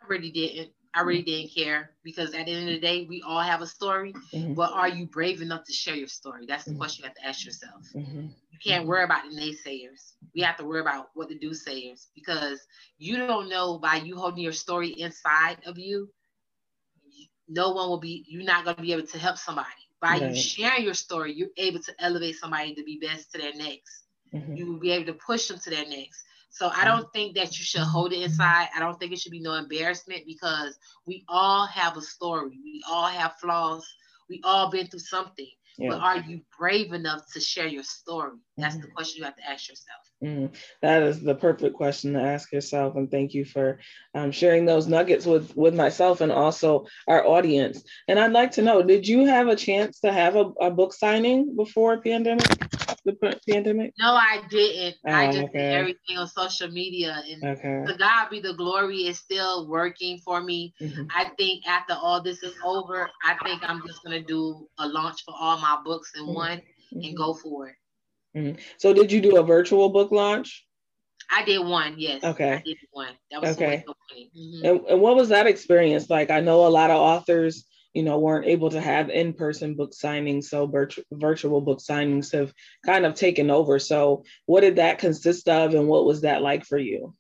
I 0.04 0.08
really 0.08 0.32
didn't 0.32 0.71
I 0.96 1.02
really 1.02 1.24
didn't 1.24 1.54
care 1.54 1.92
because 2.04 2.34
at 2.34 2.46
the 2.46 2.52
end 2.52 2.70
of 2.70 2.76
the 2.76 2.80
day, 2.80 3.06
we 3.10 3.24
all 3.24 3.42
have 3.42 3.62
a 3.62 3.68
story. 3.68 4.14
Mm-hmm. 4.32 4.54
But 4.54 4.74
are 4.74 4.88
you 4.88 5.08
brave 5.08 5.42
enough 5.42 5.66
to 5.66 5.74
share 5.74 5.96
your 5.96 6.08
story? 6.08 6.46
That's 6.48 6.66
the 6.66 6.72
mm-hmm. 6.72 6.80
question 6.80 7.04
you 7.04 7.08
have 7.08 7.18
to 7.18 7.28
ask 7.28 7.46
yourself. 7.46 7.82
Mm-hmm. 7.96 8.28
You 8.52 8.60
can't 8.64 8.86
worry 8.86 9.04
about 9.04 9.24
the 9.30 9.36
naysayers. 9.36 10.14
We 10.36 10.42
have 10.42 10.58
to 10.58 10.66
worry 10.66 10.82
about 10.82 11.08
what 11.16 11.30
the 11.30 11.38
do 11.38 11.54
sayers 11.54 12.08
because 12.14 12.60
you 12.98 13.18
don't 13.18 13.50
know 13.50 13.80
by 13.80 13.96
you 13.98 14.16
holding 14.16 14.44
your 14.44 14.54
story 14.54 14.90
inside 14.90 15.58
of 15.66 15.80
you, 15.80 16.10
no 17.50 17.72
one 17.72 17.90
will 17.90 18.00
be, 18.00 18.26
you're 18.28 18.44
not 18.44 18.64
going 18.64 18.76
to 18.76 18.82
be 18.82 18.94
able 18.94 19.08
to 19.08 19.20
help 19.20 19.38
somebody. 19.38 19.68
By 20.00 20.20
right. 20.20 20.30
you 20.30 20.36
sharing 20.36 20.84
your 20.84 20.94
story, 20.94 21.34
you're 21.34 21.50
able 21.58 21.80
to 21.80 21.94
elevate 22.00 22.36
somebody 22.36 22.76
to 22.76 22.84
be 22.84 23.00
best 23.00 23.32
to 23.32 23.40
their 23.40 23.54
next. 23.54 24.04
Mm-hmm. 24.34 24.56
You 24.56 24.66
will 24.68 24.80
be 24.80 24.92
able 24.92 25.06
to 25.06 25.14
push 25.14 25.48
them 25.48 25.60
to 25.60 25.70
their 25.70 25.88
next. 25.88 26.24
So 26.54 26.70
I 26.74 26.86
don't 26.86 27.12
think 27.13 27.36
that 27.36 27.58
you 27.58 27.66
should 27.66 27.82
hold 27.82 28.13
it 28.13 28.22
inside. 28.22 28.68
I 28.76 28.80
don't 28.80 29.00
think 29.00 29.12
it 29.12 29.20
should 29.20 29.32
be 29.32 29.39
no 29.39 29.56
embarrassment 29.56 30.22
because 30.28 30.78
we 31.08 31.26
all 31.28 31.66
have 31.66 31.98
a 31.98 32.02
story. 32.02 32.60
We 32.63 32.84
all 32.88 33.08
have 33.08 33.34
flaws. 33.42 33.84
We 34.30 34.39
all 34.44 34.70
been 34.70 34.86
through 34.86 35.00
something. 35.00 35.50
Yeah. 35.80 35.89
But 35.89 36.02
are 36.02 36.18
you 36.18 36.42
brave 36.58 36.94
enough 36.94 37.26
to 37.34 37.39
share 37.39 37.66
your 37.66 37.82
story? 37.82 38.38
That's 38.58 38.76
mm-hmm. 38.76 38.86
the 38.86 38.92
question 38.92 39.18
you 39.18 39.24
have 39.26 39.36
to 39.38 39.50
ask 39.50 39.68
yourself. 39.68 40.00
Mm, 40.24 40.56
that 40.82 41.04
is 41.04 41.22
the 41.22 41.36
perfect 41.36 41.76
question 41.76 42.14
to 42.14 42.22
ask 42.22 42.52
yourself, 42.54 42.96
and 42.96 43.12
thank 43.12 43.34
you 43.34 43.44
for 43.44 43.80
um, 44.16 44.32
sharing 44.32 44.66
those 44.66 44.88
nuggets 44.88 45.26
with 45.26 45.56
with 45.58 45.76
myself 45.76 46.22
and 46.22 46.32
also 46.32 46.86
our 47.10 47.26
audience. 47.28 47.84
And 48.08 48.18
I'd 48.18 48.32
like 48.32 48.52
to 48.52 48.62
know, 48.62 48.82
did 48.82 49.06
you 49.06 49.26
have 49.26 49.50
a 49.50 49.56
chance 49.56 50.00
to 50.00 50.14
have 50.14 50.38
a, 50.38 50.46
a 50.62 50.72
book 50.72 50.94
signing 50.94 51.58
before 51.58 52.00
pandemic? 52.00 52.48
The 53.04 53.38
pandemic? 53.50 53.94
No, 54.00 54.14
I 54.14 54.44
didn't. 54.50 54.96
Oh, 55.06 55.12
I 55.12 55.26
just 55.28 55.40
okay. 55.40 55.60
did 55.60 55.74
everything 55.74 56.18
on 56.18 56.28
social 56.30 56.70
media, 56.70 57.22
and 57.30 57.58
okay. 57.58 57.84
to 57.86 57.98
God 57.98 58.30
be 58.30 58.40
the 58.40 58.54
glory 58.54 59.08
is 59.08 59.20
still 59.20 59.68
working 59.68 60.20
for 60.20 60.42
me. 60.42 60.74
Mm-hmm. 60.82 61.08
I 61.14 61.32
think 61.38 61.68
after 61.68 61.96
all 62.02 62.22
this 62.22 62.44
is 62.44 62.56
over, 62.64 63.10
I 63.26 63.36
think 63.44 63.62
I'm 63.70 63.86
just 63.86 64.02
gonna 64.06 64.24
do 64.24 64.70
a 64.78 64.88
launch 64.88 65.26
for 65.26 65.34
all 65.38 65.60
my 65.60 65.80
books 65.84 66.14
in 66.16 66.24
mm-hmm. 66.24 66.34
one 66.34 66.62
and 66.94 67.04
mm-hmm. 67.04 67.16
go 67.16 67.34
for 67.34 67.68
it. 67.68 67.76
Mm-hmm. 68.36 68.60
So 68.78 68.93
did 68.93 69.12
you 69.12 69.22
do 69.22 69.38
a 69.38 69.43
virtual 69.43 69.89
book 69.89 70.12
launch? 70.12 70.65
I 71.32 71.43
did 71.46 71.65
one, 71.65 71.96
yes. 71.98 72.24
Okay. 72.24 72.54
I 72.54 72.62
did 72.62 72.78
one. 72.91 73.13
That 73.32 73.41
was 73.41 73.56
okay. 73.56 73.84
Mm-hmm. 74.13 74.65
And, 74.65 74.80
and 74.88 75.02
what 75.02 75.15
was 75.15 75.30
that 75.30 75.48
experience 75.48 76.10
like? 76.10 76.30
I 76.30 76.41
know 76.41 76.67
a 76.67 76.69
lot 76.69 76.91
of 76.91 76.98
authors, 76.98 77.65
you 77.93 78.04
know, 78.04 78.19
weren't 78.19 78.46
able 78.46 78.69
to 78.72 78.82
have 78.82 79.10
in-person 79.10 79.76
book 79.76 79.93
signings, 79.93 80.46
so 80.46 80.67
virtu- 80.67 81.04
virtual 81.12 81.62
book 81.62 81.80
signings 81.80 82.32
have 82.34 82.54
kind 82.86 83.06
of 83.06 83.15
taken 83.15 83.50
over. 83.50 83.80
So 83.80 84.24
what 84.46 84.62
did 84.62 84.76
that 84.76 85.00
consist 85.00 85.48
of 85.48 85.74
and 85.74 85.88
what 85.88 86.06
was 86.06 86.22
that 86.22 86.41
like 86.41 86.65
for 86.65 86.78
you? 86.78 87.13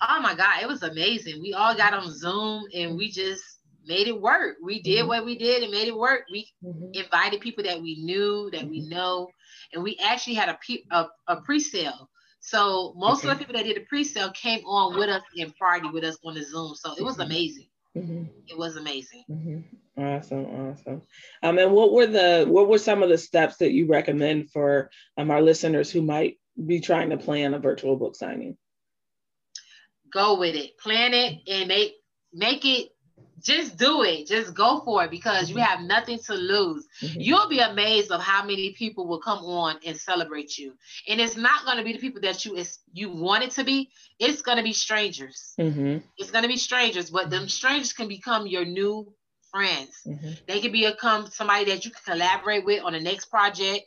Oh 0.00 0.20
my 0.20 0.34
God, 0.34 0.62
it 0.62 0.68
was 0.68 0.82
amazing. 0.82 1.42
We 1.42 1.54
all 1.54 1.74
got 1.74 1.94
on 1.94 2.10
Zoom 2.12 2.64
and 2.72 2.96
we 2.96 3.10
just 3.10 3.42
made 3.86 4.06
it 4.06 4.20
work. 4.20 4.56
We 4.62 4.80
did 4.80 5.00
mm-hmm. 5.00 5.08
what 5.08 5.24
we 5.24 5.36
did 5.36 5.62
and 5.62 5.72
made 5.72 5.88
it 5.88 5.96
work. 5.96 6.22
We 6.30 6.48
mm-hmm. 6.64 6.90
invited 6.92 7.40
people 7.40 7.64
that 7.64 7.82
we 7.82 7.96
knew, 8.04 8.50
that 8.52 8.68
we 8.68 8.80
mm-hmm. 8.80 8.90
know, 8.90 9.28
and 9.72 9.82
we 9.82 9.98
actually 10.02 10.34
had 10.34 10.48
a, 10.48 10.58
a, 10.90 11.08
a 11.28 11.36
pre-sale. 11.42 12.08
So 12.40 12.94
most 12.96 13.24
okay. 13.24 13.32
of 13.32 13.38
the 13.38 13.44
people 13.44 13.58
that 13.58 13.66
did 13.66 13.76
the 13.76 13.86
pre-sale 13.86 14.30
came 14.30 14.64
on 14.64 14.98
with 14.98 15.08
us 15.08 15.22
and 15.38 15.54
party 15.56 15.88
with 15.90 16.04
us 16.04 16.16
on 16.24 16.34
the 16.34 16.42
Zoom. 16.42 16.74
So 16.74 16.94
it 16.94 17.02
was 17.02 17.14
mm-hmm. 17.14 17.22
amazing. 17.22 17.68
Mm-hmm. 17.96 18.24
It 18.46 18.56
was 18.56 18.76
amazing. 18.76 19.24
Mm-hmm. 19.30 20.02
Awesome, 20.02 20.46
awesome. 20.46 21.02
Um, 21.42 21.58
and 21.58 21.72
what 21.72 21.92
were 21.92 22.06
the 22.06 22.46
what 22.48 22.68
were 22.68 22.78
some 22.78 23.02
of 23.02 23.08
the 23.08 23.18
steps 23.18 23.56
that 23.56 23.72
you 23.72 23.86
recommend 23.86 24.50
for 24.50 24.90
um, 25.16 25.30
our 25.30 25.42
listeners 25.42 25.90
who 25.90 26.02
might 26.02 26.38
be 26.64 26.80
trying 26.80 27.10
to 27.10 27.16
plan 27.16 27.54
a 27.54 27.58
virtual 27.58 27.96
book 27.96 28.14
signing? 28.14 28.56
Go 30.12 30.38
with 30.38 30.54
it, 30.54 30.78
plan 30.78 31.14
it, 31.14 31.40
and 31.48 31.66
make 31.66 31.94
make 32.32 32.64
it 32.64 32.90
just 33.42 33.76
do 33.76 34.02
it 34.02 34.26
just 34.26 34.54
go 34.54 34.80
for 34.84 35.04
it 35.04 35.10
because 35.10 35.48
you 35.48 35.56
mm-hmm. 35.56 35.64
have 35.64 35.80
nothing 35.80 36.18
to 36.18 36.34
lose 36.34 36.86
mm-hmm. 37.00 37.20
you'll 37.20 37.48
be 37.48 37.58
amazed 37.58 38.10
of 38.10 38.20
how 38.20 38.44
many 38.44 38.72
people 38.72 39.06
will 39.06 39.20
come 39.20 39.38
on 39.44 39.76
and 39.84 39.96
celebrate 39.96 40.58
you 40.58 40.72
and 41.08 41.20
it's 41.20 41.36
not 41.36 41.64
going 41.64 41.76
to 41.76 41.84
be 41.84 41.92
the 41.92 41.98
people 41.98 42.20
that 42.20 42.44
you 42.44 42.56
is 42.56 42.78
you 42.92 43.10
want 43.10 43.44
it 43.44 43.50
to 43.50 43.64
be 43.64 43.88
it's 44.18 44.42
going 44.42 44.58
to 44.58 44.64
be 44.64 44.72
strangers 44.72 45.54
mm-hmm. 45.58 45.98
it's 46.16 46.30
going 46.30 46.42
to 46.42 46.48
be 46.48 46.56
strangers 46.56 47.10
but 47.10 47.30
them 47.30 47.48
strangers 47.48 47.92
can 47.92 48.08
become 48.08 48.46
your 48.46 48.64
new 48.64 49.12
friends 49.50 50.00
mm-hmm. 50.06 50.30
they 50.46 50.60
can 50.60 50.72
become 50.72 51.26
somebody 51.28 51.64
that 51.66 51.84
you 51.84 51.90
can 51.90 52.14
collaborate 52.14 52.64
with 52.64 52.82
on 52.82 52.92
the 52.92 53.00
next 53.00 53.26
project 53.26 53.84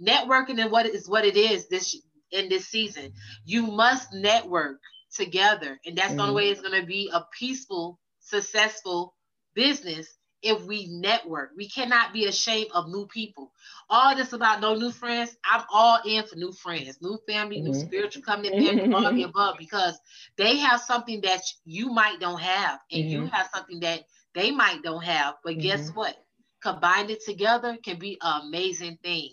networking 0.00 0.60
and 0.60 0.70
what 0.70 0.86
is 0.86 1.08
what 1.08 1.24
it 1.24 1.36
is 1.36 1.68
this 1.68 1.96
in 2.32 2.48
this 2.48 2.66
season 2.66 3.12
you 3.44 3.62
must 3.66 4.12
network 4.12 4.80
together 5.14 5.78
and 5.86 5.96
that's 5.96 6.14
the 6.14 6.20
only 6.20 6.30
mm-hmm. 6.30 6.36
way 6.36 6.48
it's 6.48 6.60
going 6.60 6.80
to 6.80 6.86
be 6.86 7.08
a 7.12 7.24
peaceful 7.38 7.98
successful 8.24 9.14
business 9.54 10.08
if 10.44 10.62
we 10.66 10.86
network. 10.88 11.50
We 11.56 11.68
cannot 11.68 12.12
be 12.12 12.26
ashamed 12.26 12.70
of 12.74 12.88
new 12.88 13.06
people. 13.06 13.50
All 13.88 14.14
this 14.14 14.34
about 14.34 14.60
no 14.60 14.74
new 14.74 14.92
friends, 14.92 15.36
I'm 15.50 15.62
all 15.72 15.98
in 16.04 16.24
for 16.26 16.36
new 16.36 16.52
friends, 16.52 16.98
new 17.00 17.18
family, 17.26 17.56
mm-hmm. 17.56 17.72
new 17.72 17.74
spiritual 17.74 18.22
coming 18.22 18.52
in 18.52 18.92
all 18.92 19.12
the 19.12 19.22
above 19.22 19.56
because 19.58 19.98
they 20.36 20.58
have 20.58 20.80
something 20.80 21.22
that 21.22 21.40
you 21.64 21.90
might 21.90 22.20
don't 22.20 22.40
have, 22.40 22.78
and 22.92 23.04
mm-hmm. 23.04 23.22
you 23.22 23.26
have 23.26 23.48
something 23.54 23.80
that 23.80 24.02
they 24.34 24.50
might 24.50 24.82
don't 24.82 25.02
have. 25.02 25.36
But 25.42 25.54
mm-hmm. 25.54 25.62
guess 25.62 25.90
what? 25.90 26.14
Combined 26.62 27.10
it 27.10 27.24
together 27.24 27.76
can 27.82 27.98
be 27.98 28.18
an 28.22 28.42
amazing 28.46 28.98
thing. 29.02 29.30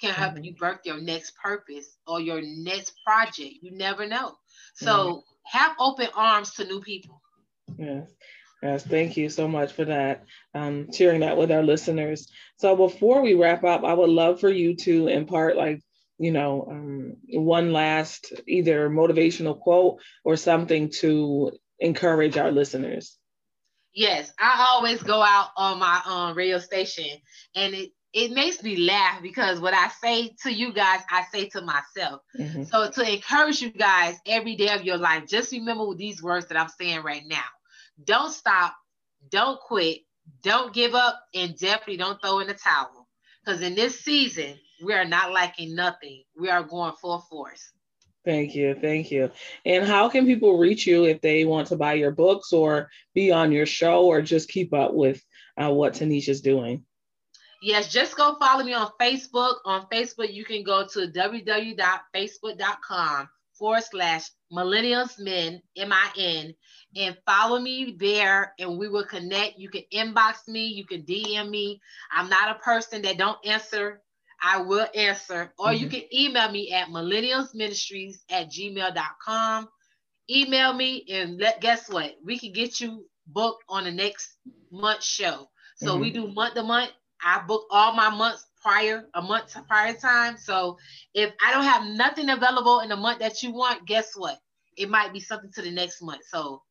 Can 0.00 0.14
help 0.14 0.34
mm-hmm. 0.34 0.44
you 0.44 0.54
birth 0.56 0.80
your 0.84 1.00
next 1.00 1.34
purpose 1.36 1.96
or 2.06 2.20
your 2.20 2.40
next 2.42 2.94
project. 3.04 3.54
You 3.62 3.70
never 3.72 4.06
know. 4.06 4.34
So 4.74 4.86
mm-hmm. 4.86 5.58
have 5.58 5.76
open 5.78 6.08
arms 6.16 6.54
to 6.54 6.64
new 6.64 6.80
people. 6.80 7.20
Yes. 7.78 8.10
Yes, 8.62 8.84
thank 8.84 9.16
you 9.16 9.30
so 9.30 9.48
much 9.48 9.72
for 9.72 9.86
that, 9.86 10.24
um, 10.54 10.92
sharing 10.92 11.20
that 11.20 11.38
with 11.38 11.50
our 11.50 11.62
listeners. 11.62 12.30
So 12.58 12.76
before 12.76 13.22
we 13.22 13.34
wrap 13.34 13.64
up, 13.64 13.84
I 13.84 13.94
would 13.94 14.10
love 14.10 14.40
for 14.40 14.50
you 14.50 14.76
to 14.76 15.08
impart 15.08 15.56
like, 15.56 15.80
you 16.18 16.30
know, 16.30 16.66
um, 16.70 17.16
one 17.32 17.72
last 17.72 18.32
either 18.46 18.90
motivational 18.90 19.58
quote 19.58 20.00
or 20.24 20.36
something 20.36 20.90
to 21.00 21.52
encourage 21.78 22.36
our 22.36 22.50
listeners. 22.50 23.16
Yes, 23.94 24.30
I 24.38 24.68
always 24.72 25.02
go 25.02 25.22
out 25.22 25.48
on 25.56 25.78
my 25.78 26.00
um, 26.04 26.36
radio 26.36 26.58
station 26.58 27.18
and 27.54 27.72
it, 27.72 27.90
it 28.12 28.32
makes 28.32 28.62
me 28.62 28.76
laugh 28.76 29.22
because 29.22 29.58
what 29.58 29.72
I 29.72 29.88
say 30.02 30.34
to 30.42 30.52
you 30.52 30.74
guys, 30.74 31.00
I 31.10 31.24
say 31.32 31.48
to 31.50 31.62
myself. 31.62 32.20
Mm-hmm. 32.38 32.64
So 32.64 32.90
to 32.90 33.14
encourage 33.14 33.62
you 33.62 33.70
guys 33.70 34.16
every 34.26 34.56
day 34.56 34.68
of 34.74 34.84
your 34.84 34.98
life, 34.98 35.26
just 35.26 35.50
remember 35.52 35.94
these 35.94 36.22
words 36.22 36.46
that 36.48 36.60
I'm 36.60 36.68
saying 36.68 37.02
right 37.02 37.22
now 37.26 37.44
don't 38.04 38.32
stop, 38.32 38.74
don't 39.30 39.60
quit, 39.60 39.98
don't 40.42 40.72
give 40.72 40.94
up, 40.94 41.20
and 41.34 41.56
definitely 41.58 41.96
don't 41.96 42.20
throw 42.20 42.40
in 42.40 42.46
the 42.46 42.54
towel. 42.54 43.08
Because 43.44 43.62
in 43.62 43.74
this 43.74 44.00
season, 44.00 44.54
we 44.82 44.92
are 44.92 45.04
not 45.04 45.32
lacking 45.32 45.74
nothing. 45.74 46.22
We 46.38 46.50
are 46.50 46.62
going 46.62 46.92
full 47.00 47.20
force. 47.20 47.72
Thank 48.24 48.54
you. 48.54 48.74
Thank 48.74 49.10
you. 49.10 49.30
And 49.64 49.86
how 49.86 50.10
can 50.10 50.26
people 50.26 50.58
reach 50.58 50.86
you 50.86 51.06
if 51.06 51.22
they 51.22 51.44
want 51.44 51.68
to 51.68 51.76
buy 51.76 51.94
your 51.94 52.10
books 52.10 52.52
or 52.52 52.90
be 53.14 53.32
on 53.32 53.50
your 53.50 53.66
show 53.66 54.04
or 54.04 54.20
just 54.20 54.50
keep 54.50 54.74
up 54.74 54.92
with 54.92 55.22
uh, 55.56 55.72
what 55.72 55.94
Taniesha's 55.94 56.42
doing? 56.42 56.84
Yes, 57.62 57.92
just 57.92 58.16
go 58.16 58.36
follow 58.38 58.64
me 58.64 58.72
on 58.74 58.90
Facebook. 59.00 59.56
On 59.64 59.86
Facebook, 59.92 60.32
you 60.32 60.44
can 60.44 60.62
go 60.62 60.86
to 60.86 61.08
www.facebook.com 61.08 63.28
forward 63.60 63.84
slash 63.84 64.30
millennials 64.52 65.20
men, 65.20 65.62
M 65.76 65.92
I 65.92 66.10
N, 66.16 66.54
and 66.96 67.16
follow 67.26 67.60
me 67.60 67.94
there 67.98 68.54
and 68.58 68.78
we 68.78 68.88
will 68.88 69.04
connect. 69.04 69.58
You 69.58 69.68
can 69.68 69.82
inbox 69.92 70.48
me, 70.48 70.66
you 70.66 70.84
can 70.84 71.02
DM 71.02 71.50
me. 71.50 71.80
I'm 72.10 72.28
not 72.28 72.56
a 72.56 72.58
person 72.58 73.02
that 73.02 73.18
don't 73.18 73.38
answer. 73.46 74.00
I 74.42 74.62
will 74.62 74.88
answer. 74.94 75.52
Or 75.58 75.68
mm-hmm. 75.68 75.84
you 75.84 75.88
can 75.90 76.02
email 76.12 76.50
me 76.50 76.72
at 76.72 76.88
millennialsministries 76.88 78.16
at 78.30 78.50
gmail.com. 78.50 79.68
Email 80.30 80.72
me 80.72 81.04
and 81.10 81.38
let 81.38 81.60
guess 81.60 81.90
what? 81.90 82.14
We 82.24 82.38
can 82.38 82.52
get 82.52 82.80
you 82.80 83.04
booked 83.26 83.62
on 83.68 83.84
the 83.84 83.92
next 83.92 84.36
month 84.72 85.04
show. 85.04 85.50
So 85.76 85.92
mm-hmm. 85.92 86.00
we 86.00 86.10
do 86.10 86.32
month 86.32 86.54
to 86.54 86.62
month. 86.62 86.90
I 87.22 87.42
book 87.46 87.66
all 87.70 87.92
my 87.92 88.08
months 88.08 88.46
prior, 88.60 89.06
a 89.14 89.22
month 89.22 89.56
prior 89.68 89.94
time. 89.94 90.36
So 90.36 90.78
if 91.14 91.32
I 91.44 91.52
don't 91.52 91.64
have 91.64 91.84
nothing 91.86 92.30
available 92.30 92.80
in 92.80 92.88
the 92.88 92.96
month 92.96 93.20
that 93.20 93.42
you 93.42 93.52
want, 93.52 93.86
guess 93.86 94.12
what? 94.16 94.38
It 94.76 94.88
might 94.88 95.12
be 95.12 95.20
something 95.20 95.50
to 95.52 95.62
the 95.62 95.70
next 95.70 96.02
month. 96.02 96.22
So 96.28 96.62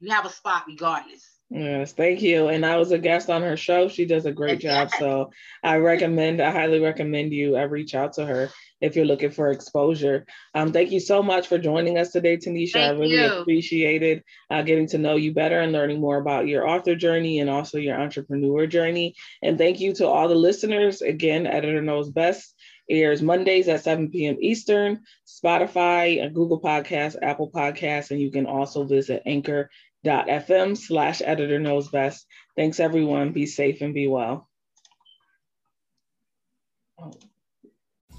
you 0.00 0.10
have 0.10 0.26
a 0.26 0.30
spot 0.30 0.64
regardless. 0.66 1.38
Yes, 1.50 1.92
thank 1.92 2.20
you. 2.20 2.48
And 2.48 2.64
I 2.66 2.76
was 2.76 2.92
a 2.92 2.98
guest 2.98 3.30
on 3.30 3.42
her 3.42 3.56
show. 3.56 3.88
She 3.88 4.04
does 4.04 4.26
a 4.26 4.32
great 4.32 4.60
job. 4.60 4.90
So 4.98 5.30
I 5.62 5.76
recommend, 5.76 6.42
I 6.42 6.50
highly 6.50 6.80
recommend 6.80 7.32
you 7.32 7.56
I 7.56 7.62
uh, 7.62 7.66
reach 7.66 7.94
out 7.94 8.12
to 8.14 8.26
her 8.26 8.50
if 8.80 8.96
you're 8.96 9.04
looking 9.04 9.30
for 9.30 9.50
exposure. 9.50 10.26
Um, 10.54 10.72
thank 10.72 10.90
you 10.90 11.00
so 11.00 11.22
much 11.22 11.48
for 11.48 11.58
joining 11.58 11.98
us 11.98 12.10
today, 12.10 12.36
Taniesha. 12.36 12.72
Thank 12.74 12.96
I 12.96 13.00
really 13.00 13.16
you. 13.16 13.40
appreciated 13.40 14.22
uh, 14.50 14.62
getting 14.62 14.86
to 14.88 14.98
know 14.98 15.16
you 15.16 15.32
better 15.32 15.60
and 15.60 15.72
learning 15.72 16.00
more 16.00 16.18
about 16.18 16.46
your 16.46 16.68
author 16.68 16.94
journey 16.94 17.40
and 17.40 17.50
also 17.50 17.78
your 17.78 18.00
entrepreneur 18.00 18.66
journey. 18.66 19.14
And 19.42 19.58
thank 19.58 19.80
you 19.80 19.94
to 19.94 20.06
all 20.06 20.28
the 20.28 20.34
listeners. 20.34 21.02
Again, 21.02 21.46
Editor 21.46 21.82
Knows 21.82 22.10
Best 22.10 22.54
airs 22.90 23.20
Mondays 23.20 23.68
at 23.68 23.84
7 23.84 24.10
p.m. 24.10 24.38
Eastern, 24.40 25.00
Spotify, 25.26 26.32
Google 26.32 26.60
Podcasts, 26.60 27.16
Apple 27.20 27.50
Podcasts, 27.50 28.10
and 28.10 28.20
you 28.20 28.30
can 28.30 28.46
also 28.46 28.84
visit 28.84 29.22
Anchor 29.26 29.68
anchor.fm 30.04 30.76
slash 30.76 31.22
editor 31.24 31.58
knows 31.58 31.88
best. 31.88 32.26
Thanks 32.56 32.80
everyone. 32.80 33.32
Be 33.32 33.46
safe 33.46 33.80
and 33.80 33.94
be 33.94 34.08
well. 34.08 34.48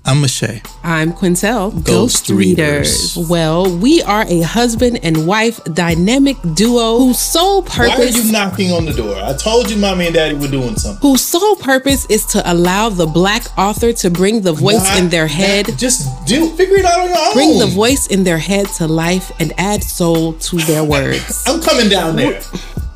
I'm 0.09 0.21
Mache. 0.21 0.63
I'm 0.83 1.13
Quintel. 1.13 1.71
Ghost, 1.71 1.85
Ghost 1.85 2.29
Readers. 2.31 3.15
Readers. 3.15 3.29
Well, 3.29 3.77
we 3.77 4.01
are 4.01 4.25
a 4.27 4.41
husband 4.41 5.01
and 5.03 5.27
wife 5.27 5.63
dynamic 5.65 6.35
duo 6.55 6.97
whose 6.97 7.19
sole 7.19 7.61
purpose. 7.61 7.95
Why 7.95 8.05
are 8.05 8.25
you 8.25 8.31
knocking 8.31 8.71
on 8.71 8.85
the 8.85 8.93
door? 8.93 9.15
I 9.15 9.33
told 9.33 9.69
you, 9.69 9.77
mommy 9.77 10.07
and 10.07 10.15
daddy 10.15 10.33
were 10.33 10.47
doing 10.47 10.75
something. 10.77 10.99
Whose 11.07 11.23
sole 11.23 11.57
purpose 11.57 12.07
is 12.09 12.25
to 12.33 12.41
allow 12.51 12.89
the 12.89 13.05
black 13.05 13.43
author 13.55 13.93
to 13.93 14.09
bring 14.09 14.41
the 14.41 14.51
voice 14.51 14.83
Not, 14.83 14.97
in 14.97 15.09
their 15.09 15.27
head. 15.27 15.77
Just 15.77 16.25
do 16.25 16.49
figure 16.55 16.77
it 16.77 16.85
out 16.85 17.01
on 17.01 17.09
your 17.09 17.17
own. 17.19 17.33
Bring 17.33 17.59
the 17.59 17.67
voice 17.67 18.07
in 18.07 18.23
their 18.23 18.39
head 18.39 18.65
to 18.77 18.87
life 18.87 19.31
and 19.39 19.53
add 19.59 19.83
soul 19.83 20.33
to 20.33 20.55
their 20.57 20.83
words. 20.95 21.43
I'm 21.45 21.61
coming 21.61 21.87
down 21.87 22.15
there. 22.15 22.41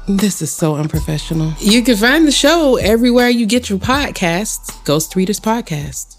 This 0.07 0.41
is 0.41 0.51
so 0.51 0.77
unprofessional. 0.77 1.53
You 1.59 1.83
can 1.83 1.95
find 1.95 2.27
the 2.27 2.31
show 2.31 2.77
everywhere 2.77 3.29
you 3.29 3.45
get 3.45 3.69
your 3.69 3.77
podcasts. 3.77 4.83
Ghost 4.83 5.15
Readers 5.15 5.39
Podcast. 5.39 6.12